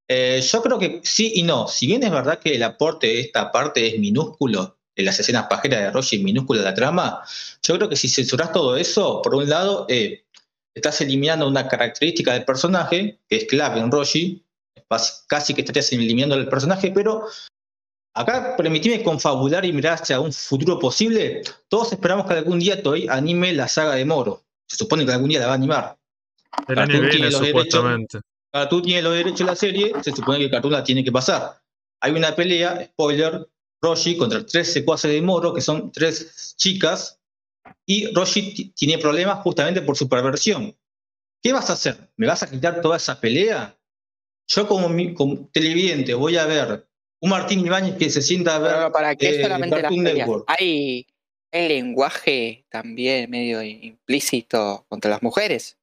[0.08, 1.66] Eh, yo creo que sí y no.
[1.66, 5.46] Si bien es verdad que el aporte de esta parte es minúsculo, de las escenas
[5.46, 7.22] pajeras de Roshi minúsculo a la trama,
[7.62, 10.24] yo creo que si censuras todo eso, por un lado, eh,
[10.74, 14.44] estás eliminando una característica del personaje, que es clave en Roshi,
[15.28, 17.26] casi que estarías eliminando el personaje, pero
[18.12, 21.42] acá permitime confabular y mirar hacia un futuro posible.
[21.68, 24.42] Todos esperamos que algún día Toei anime la saga de Moro.
[24.66, 25.96] Se supone que algún día la va a animar.
[26.66, 27.62] el Cartoon tiene los derechos.
[27.62, 28.20] supuestamente.
[28.52, 31.60] Cartoon tiene los derechos de la serie, se supone que Cartoon la tiene que pasar.
[32.00, 33.46] Hay una pelea, spoiler,
[33.80, 37.20] Roshi contra tres secuaces de Moro, que son tres chicas,
[37.86, 40.76] y Roshi ti- tiene problemas justamente por su perversión.
[41.42, 42.10] ¿Qué vas a hacer?
[42.16, 43.76] ¿Me vas a quitar toda esa pelea?
[44.48, 46.88] Yo como, mi- como televidente voy a ver
[47.20, 48.72] un Martín Ibáñez que se sienta a ver...
[48.74, 49.92] Pero ¿Para qué eh, solamente peleas?
[50.16, 50.44] Network.
[50.48, 51.06] Hay,
[51.52, 55.76] hay lenguaje también medio implícito contra las mujeres.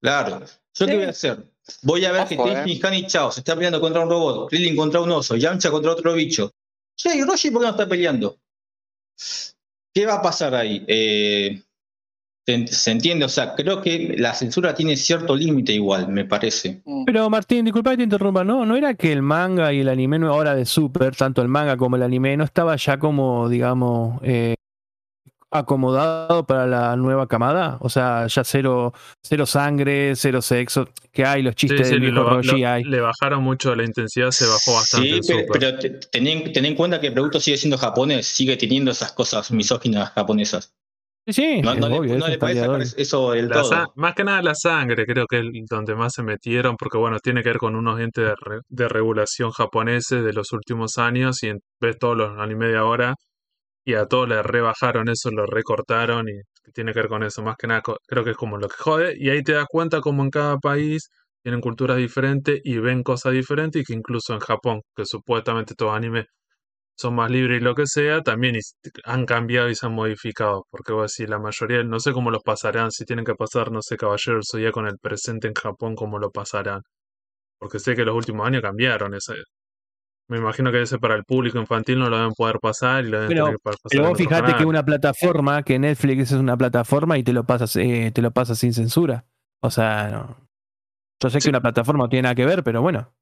[0.00, 0.44] Claro.
[0.74, 1.38] ¿Yo qué voy a hacer?
[1.82, 4.76] Voy a ver que Tenkin Han y Chao se está peleando contra un robot, Krillin
[4.76, 6.52] contra un oso, Yamcha contra otro bicho.
[7.04, 8.38] ¿Y Roshi por qué no está peleando?
[9.94, 10.84] ¿Qué va a pasar ahí?
[10.86, 11.62] Eh,
[12.68, 16.80] se, entiende, o sea, creo que la censura tiene cierto límite igual, me parece.
[16.84, 17.04] Mm.
[17.04, 18.64] Pero Martín, disculpa que te interrumpa, ¿no?
[18.64, 21.76] ¿No era que el manga y el anime no- ahora de Super, tanto el manga
[21.76, 24.54] como el anime, no estaba ya como, digamos, eh,
[25.58, 27.78] acomodado para la nueva camada?
[27.80, 28.92] O sea, ya cero,
[29.22, 32.84] cero sangre, cero sexo, que hay los Sí, chistes sí, le, viejo lo- lo- hay.
[32.84, 35.60] le bajaron mucho la intensidad, se bajó bastante Sí, pero, Super.
[35.60, 38.90] pero te- ten, en- ten en cuenta que el producto sigue siendo japonés, sigue teniendo
[38.90, 40.72] esas cosas misóginas japonesas.
[41.28, 42.82] Sí, sí, No, es no le, no le aliador.
[42.82, 43.92] eso del La todo.
[43.96, 47.42] más que nada la sangre, creo que es donde más se metieron, porque bueno, tiene
[47.42, 51.48] que ver con unos entes de, re- de regulación japoneses de los últimos años y
[51.48, 53.14] en- ves todos los animes de ahora
[53.86, 56.34] y a todos le rebajaron eso, lo recortaron y
[56.74, 59.14] tiene que ver con eso, más que nada creo que es como lo que jode
[59.18, 61.10] y ahí te das cuenta como en cada país
[61.42, 65.94] tienen culturas diferentes y ven cosas diferentes y que incluso en Japón, que supuestamente todos
[65.96, 66.26] animes
[66.96, 68.56] son más libres y lo que sea, también
[69.04, 70.66] han cambiado y se han modificado.
[70.70, 73.70] Porque voy a decir, la mayoría, no sé cómo los pasarán, si tienen que pasar,
[73.72, 76.82] no sé, Caballero del en el presente en Japón, cómo lo pasarán.
[77.58, 79.14] Porque sé que los últimos años cambiaron.
[79.14, 79.34] Ese.
[80.28, 83.20] Me imagino que ese para el público infantil no lo deben poder pasar y lo
[83.20, 86.38] deben Pero- tener que pasar Pero vos otro fijate que una plataforma, que Netflix es
[86.38, 89.24] una plataforma y te lo pasas, eh, te lo pasas sin censura.
[89.60, 90.48] O sea, no.
[91.22, 91.44] yo sé Sí.
[91.46, 93.12] que una plataforma no tiene nada que ver, pero bueno.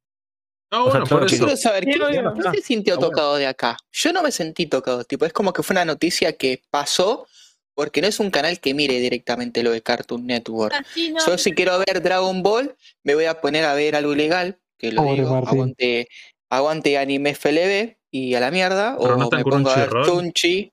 [0.72, 1.44] Ah, o sea, bueno, por eso.
[1.44, 2.34] quiero saber, ¿qué, obvio.
[2.52, 3.10] ¿qué se sintió Ah, bueno.
[3.10, 3.76] tocado de acá?
[3.92, 7.26] Yo no me sentí tocado, tipo, es como que fue una noticia que pasó
[7.74, 10.74] porque no es un canal que mire directamente lo de Cartoon Network.
[10.74, 11.24] Así no.
[11.24, 12.74] Yo si quiero ver Dragon Ball,
[13.04, 16.08] me voy a poner a ver algo ilegal, que lo Pobre digo, aguante,
[16.56, 19.90] aguante anime FLB y a la mierda, Pero o no me pongo a ver.
[20.04, 20.70] Chunchi.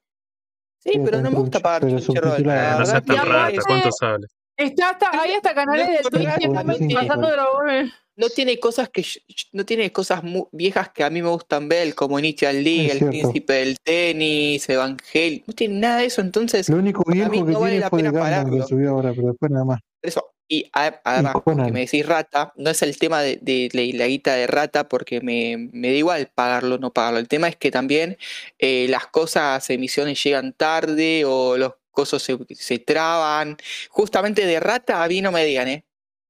[0.84, 2.44] Sí, pero no me gusta pagar Crunchyroll.
[2.46, 4.28] la No seas tan rata, ¿cuánto sale?
[4.58, 7.28] Está hasta, hay hasta canales de No, Twitch que no, están sí, pasando.
[7.32, 7.94] Dragon Ball.
[8.16, 9.20] no tiene cosas que yo-
[9.54, 12.92] no tiene cosas mu- viejas que a mí me gustan ver, como Initial D, Es
[12.92, 13.10] El cierto.
[13.10, 17.52] Príncipe del Tenis, Evangel, no tiene nada de eso, entonces Lo único viejo mí que
[17.52, 19.80] no vale tiene la fue de pena Gundam que subió ahora, pero después nada más.
[20.04, 20.26] eso.
[20.54, 21.44] Y además, Conan.
[21.44, 25.70] porque me decís rata, no es el tema de, la guita de rata, porque me,
[25.72, 27.20] me da igual pagarlo o no pagarlo.
[27.20, 28.18] El tema es que también
[28.60, 33.56] eh, las cosas, emisiones llegan tarde o los cosas se, se traban.
[33.92, 35.86] Justamente de rata a mí no me digan, ¿eh?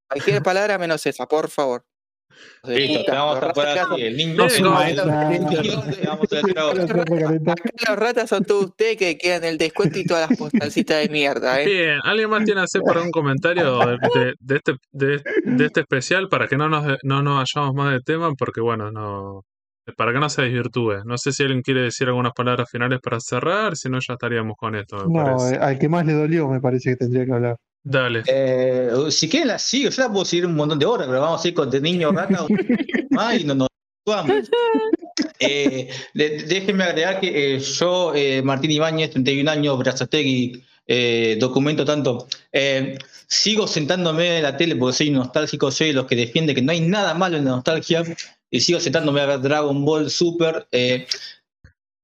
[0.08, 1.84] Cualquier palabra menos esa, por favor.
[2.64, 4.02] Listo, te vamos a poner así.
[4.02, 4.48] El niño.
[7.88, 11.62] Los ratas son todos ustedes que quedan el descuento y todas las postalcitas de mierda,
[11.62, 11.66] ¿eh?
[11.66, 15.66] Bien, ¿alguien más tiene que hacer para un comentario de, de- de este, de, de
[15.66, 18.32] este especial para que no nos, no nos vayamos más de tema?
[18.38, 19.42] Porque bueno, no
[19.98, 21.04] para que no se desvirtúe.
[21.06, 24.56] No sé si alguien quiere decir algunas palabras finales para cerrar, si no ya estaríamos
[24.58, 25.56] con esto, me No, parece.
[25.56, 27.58] eh, al que más le dolió me parece que tendría que hablar.
[27.84, 28.24] Dale.
[28.28, 31.44] Eh, si quieren la sigo, yo la puedo seguir un montón de horas, pero vamos
[31.44, 32.46] a ir con de niño rata
[33.10, 33.68] más y no nos
[34.06, 34.32] vamos.
[35.44, 42.28] Eh, déjenme agregar que eh, yo, eh, Martín Ibáñez, 31 años, Brazategui, eh, documento tanto.
[42.52, 46.62] eh, sigo sentándome en la tele porque soy nostálgico, soy de los que defiende que
[46.62, 48.04] no hay nada malo en la nostalgia
[48.50, 50.68] y sigo sentándome a ver Dragon Ball Super.
[50.72, 51.08] eh,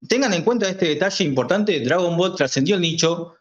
[0.07, 3.35] tengan en cuenta este detalle importante: Dragon Ball trascendió el nicho.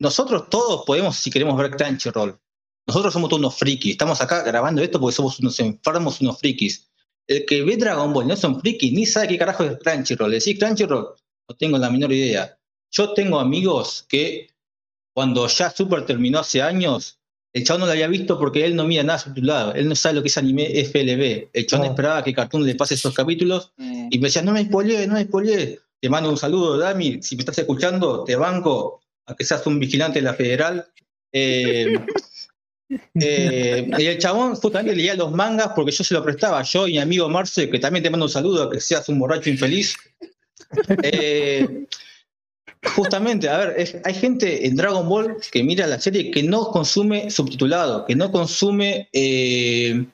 [0.00, 2.38] Nosotros todos podemos, si queremos ver Crunchyroll.
[2.86, 3.92] Nosotros somos todos unos frikis.
[3.92, 6.88] Estamos acá grabando esto porque somos unos enfermos, unos frikis.
[7.26, 10.30] El que ve Dragon Ball no son frikis, ni sabe qué carajo es Crunchyroll.
[10.30, 11.08] Decir Crunchyroll,
[11.48, 12.58] no tengo la menor idea.
[12.90, 14.50] Yo tengo amigos que
[15.14, 17.18] cuando ya Super terminó hace años,
[17.52, 19.74] el chabón no lo había visto porque él no mira nada subtitulado.
[19.74, 21.50] Él no sabe lo que es anime FLB.
[21.52, 21.92] El chabón No.
[21.92, 24.08] esperaba que Cartoon le pase esos capítulos Mm.
[24.10, 25.80] y me decía, no me spoileé, no me spoileé.
[26.00, 27.20] Te mando un saludo, Dami.
[27.22, 30.86] Si me estás escuchando, te banco a que seas un vigilante de la federal.
[31.30, 31.92] Eh,
[33.20, 36.62] eh, y el chabón justamente leía los mangas porque yo se lo prestaba.
[36.62, 39.18] Yo y mi amigo Marce, que también te mando un saludo, a que seas un
[39.18, 39.94] borracho infeliz.
[41.02, 41.86] Eh,
[42.96, 46.70] justamente, a ver, es- hay gente en Dragon Ball que mira la serie que no
[46.70, 50.06] consume subtitulado, que no consume eh,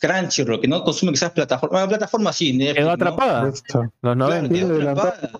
[0.00, 1.78] Crunchyroll, que no consume quizás plataforma.
[1.78, 3.44] Bueno, plataforma sí, Netflix, Quedó atrapada.
[3.46, 4.48] Los Claro, 90.
[4.50, 5.30] Quiere adelantar atrapada.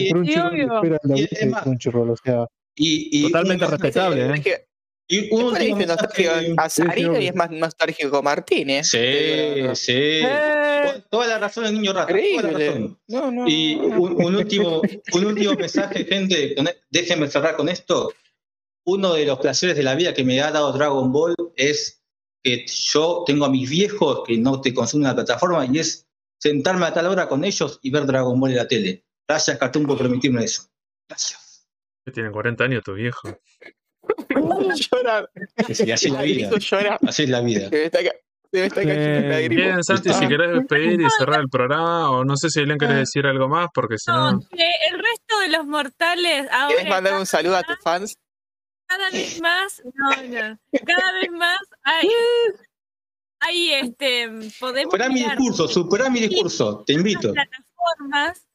[0.00, 0.74] Y- Crunchyroll y obvio.
[0.76, 2.10] espera la Y audiencia es de más- Crunchyroll.
[2.10, 2.46] O sea,
[2.82, 4.66] Y, y Totalmente respetable, ¿eh?
[5.12, 7.20] Y un después le último dicen nostálgico a Sarina obvio.
[7.20, 8.84] y es más nostálgico Martín, ¿eh?
[8.84, 9.92] Sí, Pero, sí.
[9.92, 12.06] Eh, Toda la razón del niño rata.
[12.06, 12.66] Toda la Increíble.
[12.68, 13.00] razón.
[13.08, 13.48] No, no.
[13.48, 14.00] Y no.
[14.00, 14.80] un, un último,
[15.12, 16.54] un último mensaje, gente.
[16.58, 18.14] e- Déjenme cerrar con esto.
[18.86, 22.02] Uno de los placeres de la vida que me ha dado Dragon Ball es
[22.42, 26.06] que yo tengo a mis viejos que no te consumen la plataforma y es
[26.40, 29.04] sentarme a tal hora con ellos y ver Dragon Ball en la tele.
[29.28, 30.62] Gracias, Cartoon, por permitirme eso.
[31.08, 31.49] Gracias.
[32.04, 33.28] Que tienen 40 años tu viejo.
[34.92, 35.30] llorar.
[35.72, 36.50] Sí, así es la vida.
[37.06, 37.68] Así es la vida.
[37.70, 37.90] Eh.
[39.48, 40.28] Bien, Santi, si Ah.
[40.28, 43.68] querés despedir y cerrar el programa, o no sé si Elena querés decir algo más,
[43.72, 44.32] porque si no.
[44.32, 48.16] No, que el resto de los mortales ahora ¿Quieres mandar un saludo a tus fans?
[48.88, 52.08] cada vez más, no, no, cada vez más hay,
[53.38, 54.28] hay este,
[54.58, 56.82] podemos Superá mi discurso, superá mi discurso.
[56.84, 57.32] Te invito.
[57.32, 58.48] plataformas,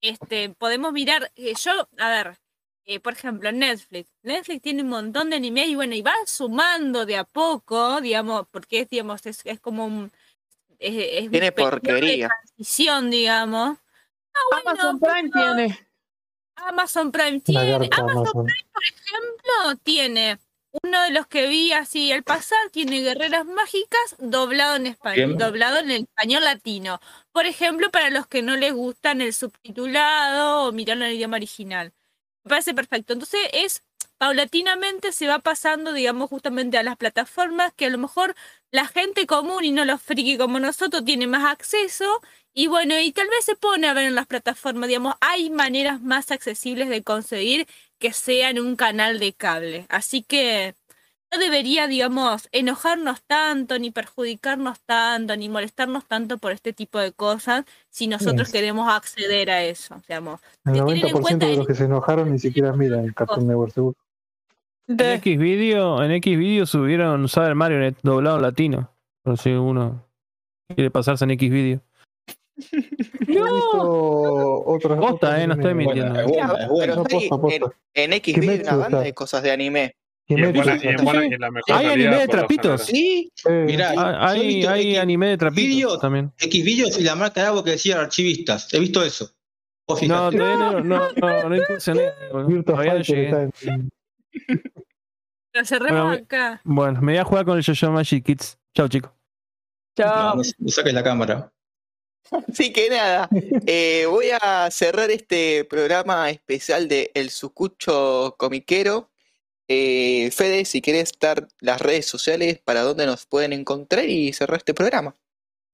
[0.00, 2.36] este, podemos mirar, eh, yo, a ver,
[2.84, 4.10] eh, por ejemplo, Netflix.
[4.22, 8.46] Netflix tiene un montón de anime y bueno, y va sumando de a poco, digamos,
[8.50, 10.12] porque es, digamos, es, es como un...
[10.78, 12.28] Es, es un Tiene de porquería.
[12.28, 13.78] transición, digamos.
[14.34, 15.88] Ah, bueno, Amazon Prime pero tiene.
[16.56, 17.88] Amazon Prime tiene.
[17.92, 18.46] Amazon Amazon.
[18.48, 20.38] ejemplo, tiene
[20.82, 25.78] uno de los que vi así al pasar, tiene Guerreras Mágicas doblado en español, doblado
[25.78, 26.98] en el español latino.
[27.30, 31.36] Por ejemplo, para los que no les gustan el subtitulado o mirarlo en el idioma
[31.36, 31.92] original.
[32.44, 33.12] Me parece perfecto.
[33.12, 33.82] Entonces es
[34.18, 38.34] paulatinamente se va pasando, digamos, justamente a las plataformas que a lo mejor
[38.70, 42.20] la gente común y no los friki como nosotros tiene más acceso
[42.54, 46.02] y bueno, y tal vez se pone a ver en las plataformas, digamos, hay maneras
[46.02, 47.66] más accesibles de conseguir
[47.98, 49.86] que sea en un canal de cable.
[49.88, 50.74] Así que
[51.32, 57.12] no debería, digamos, enojarnos tanto, ni perjudicarnos tanto, ni molestarnos tanto por este tipo de
[57.12, 58.52] cosas si nosotros Sí.
[58.52, 60.00] queremos acceder a eso.
[60.08, 60.40] Digamos.
[60.64, 63.14] El que tienen en 90% cuenta de los que se enojaron ni siquiera miran el
[63.14, 63.96] Cartoon Network, seguro.
[64.88, 68.90] En De- X video, en X video subieron Saber Marionette doblado en latino.
[69.22, 70.04] Por si uno
[70.74, 71.80] quiere pasarse en X video.
[73.20, 76.20] Visto otras Posta, eh, no estoy mintiendo.
[76.20, 76.94] es buena, es buena.
[76.94, 77.76] Pero No, hay posta, posta.
[77.94, 79.96] en, en X hay Kimetsu una banda de cosas de anime.
[80.28, 80.86] Y en Kimetsu buena, está.
[80.86, 82.82] y en buena- y en la mejor Hay anime calidad, de trapitos.
[82.86, 86.00] Sí, Eh, Mirá, Ah, Hay, visto hay X- anime de trapitos vídeos.
[86.00, 86.32] también.
[86.38, 88.72] Xvideos y la marca de agua que decía archivistas.
[88.72, 89.30] He visto eso.
[89.88, 89.96] No,
[90.30, 92.12] todavía no, no, no, no incursioné.
[92.64, 93.24] Todavía no llegué.
[93.24, 93.42] está
[93.72, 93.90] en-
[95.54, 96.60] Lo cerremos Bueno, acá.
[96.64, 98.58] Bueno, me voy a jugar con el Yo-Yo Magic Kids.
[98.74, 99.10] Chau, chicos.
[99.98, 100.36] Chao.
[100.36, 101.52] No, no saques la cámara.
[102.48, 103.28] Así que nada,
[103.66, 109.10] eh, voy a cerrar este programa especial de El Sucucho Comiquero.
[109.68, 114.58] Eh, Fede, si querés dar las redes sociales para donde nos pueden encontrar y cerrar
[114.58, 115.16] este programa.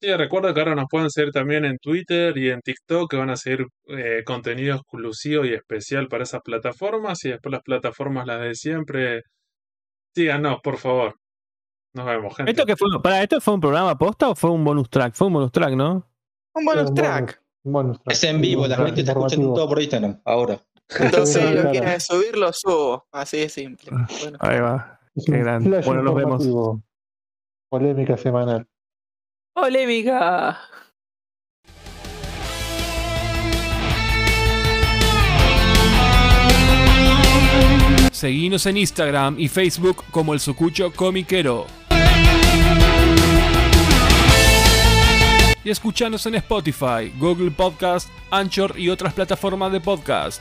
[0.00, 3.30] Sí, recuerda que ahora nos pueden seguir también en Twitter y en TikTok, que van
[3.30, 7.24] a seguir eh, contenido exclusivo y especial para esas plataformas.
[7.24, 9.22] Y después las plataformas, las de siempre,
[10.14, 11.16] síganos, por favor.
[11.94, 12.52] Nos vemos, gente.
[12.52, 15.14] ¿Esto, que fue, para, ¿Esto fue un programa posta o fue un bonus track?
[15.14, 16.08] Fue un bonus track, ¿no?
[16.54, 17.42] Un bonus Un track.
[17.64, 18.12] bonus track.
[18.12, 20.60] Es en vivo, la gente está escuchando todo por Instagram ahora.
[20.98, 21.70] Entonces, si lo Claro.
[21.70, 23.06] quieres subir, lo subo.
[23.12, 23.90] Así de simple.
[24.20, 24.38] Bueno.
[24.40, 25.00] Ahí va.
[25.24, 25.80] Qué grande.
[25.84, 26.80] Bueno, nos vemos.
[27.70, 28.66] Polémica semanal.
[29.54, 30.58] Polémica.
[38.12, 41.66] Seguinos en Instagram y Facebook como el Sucucho Comiquero.
[45.62, 50.40] Y escuchanos en Spotify, Google Podcast, Anchor y otras plataformas de podcast.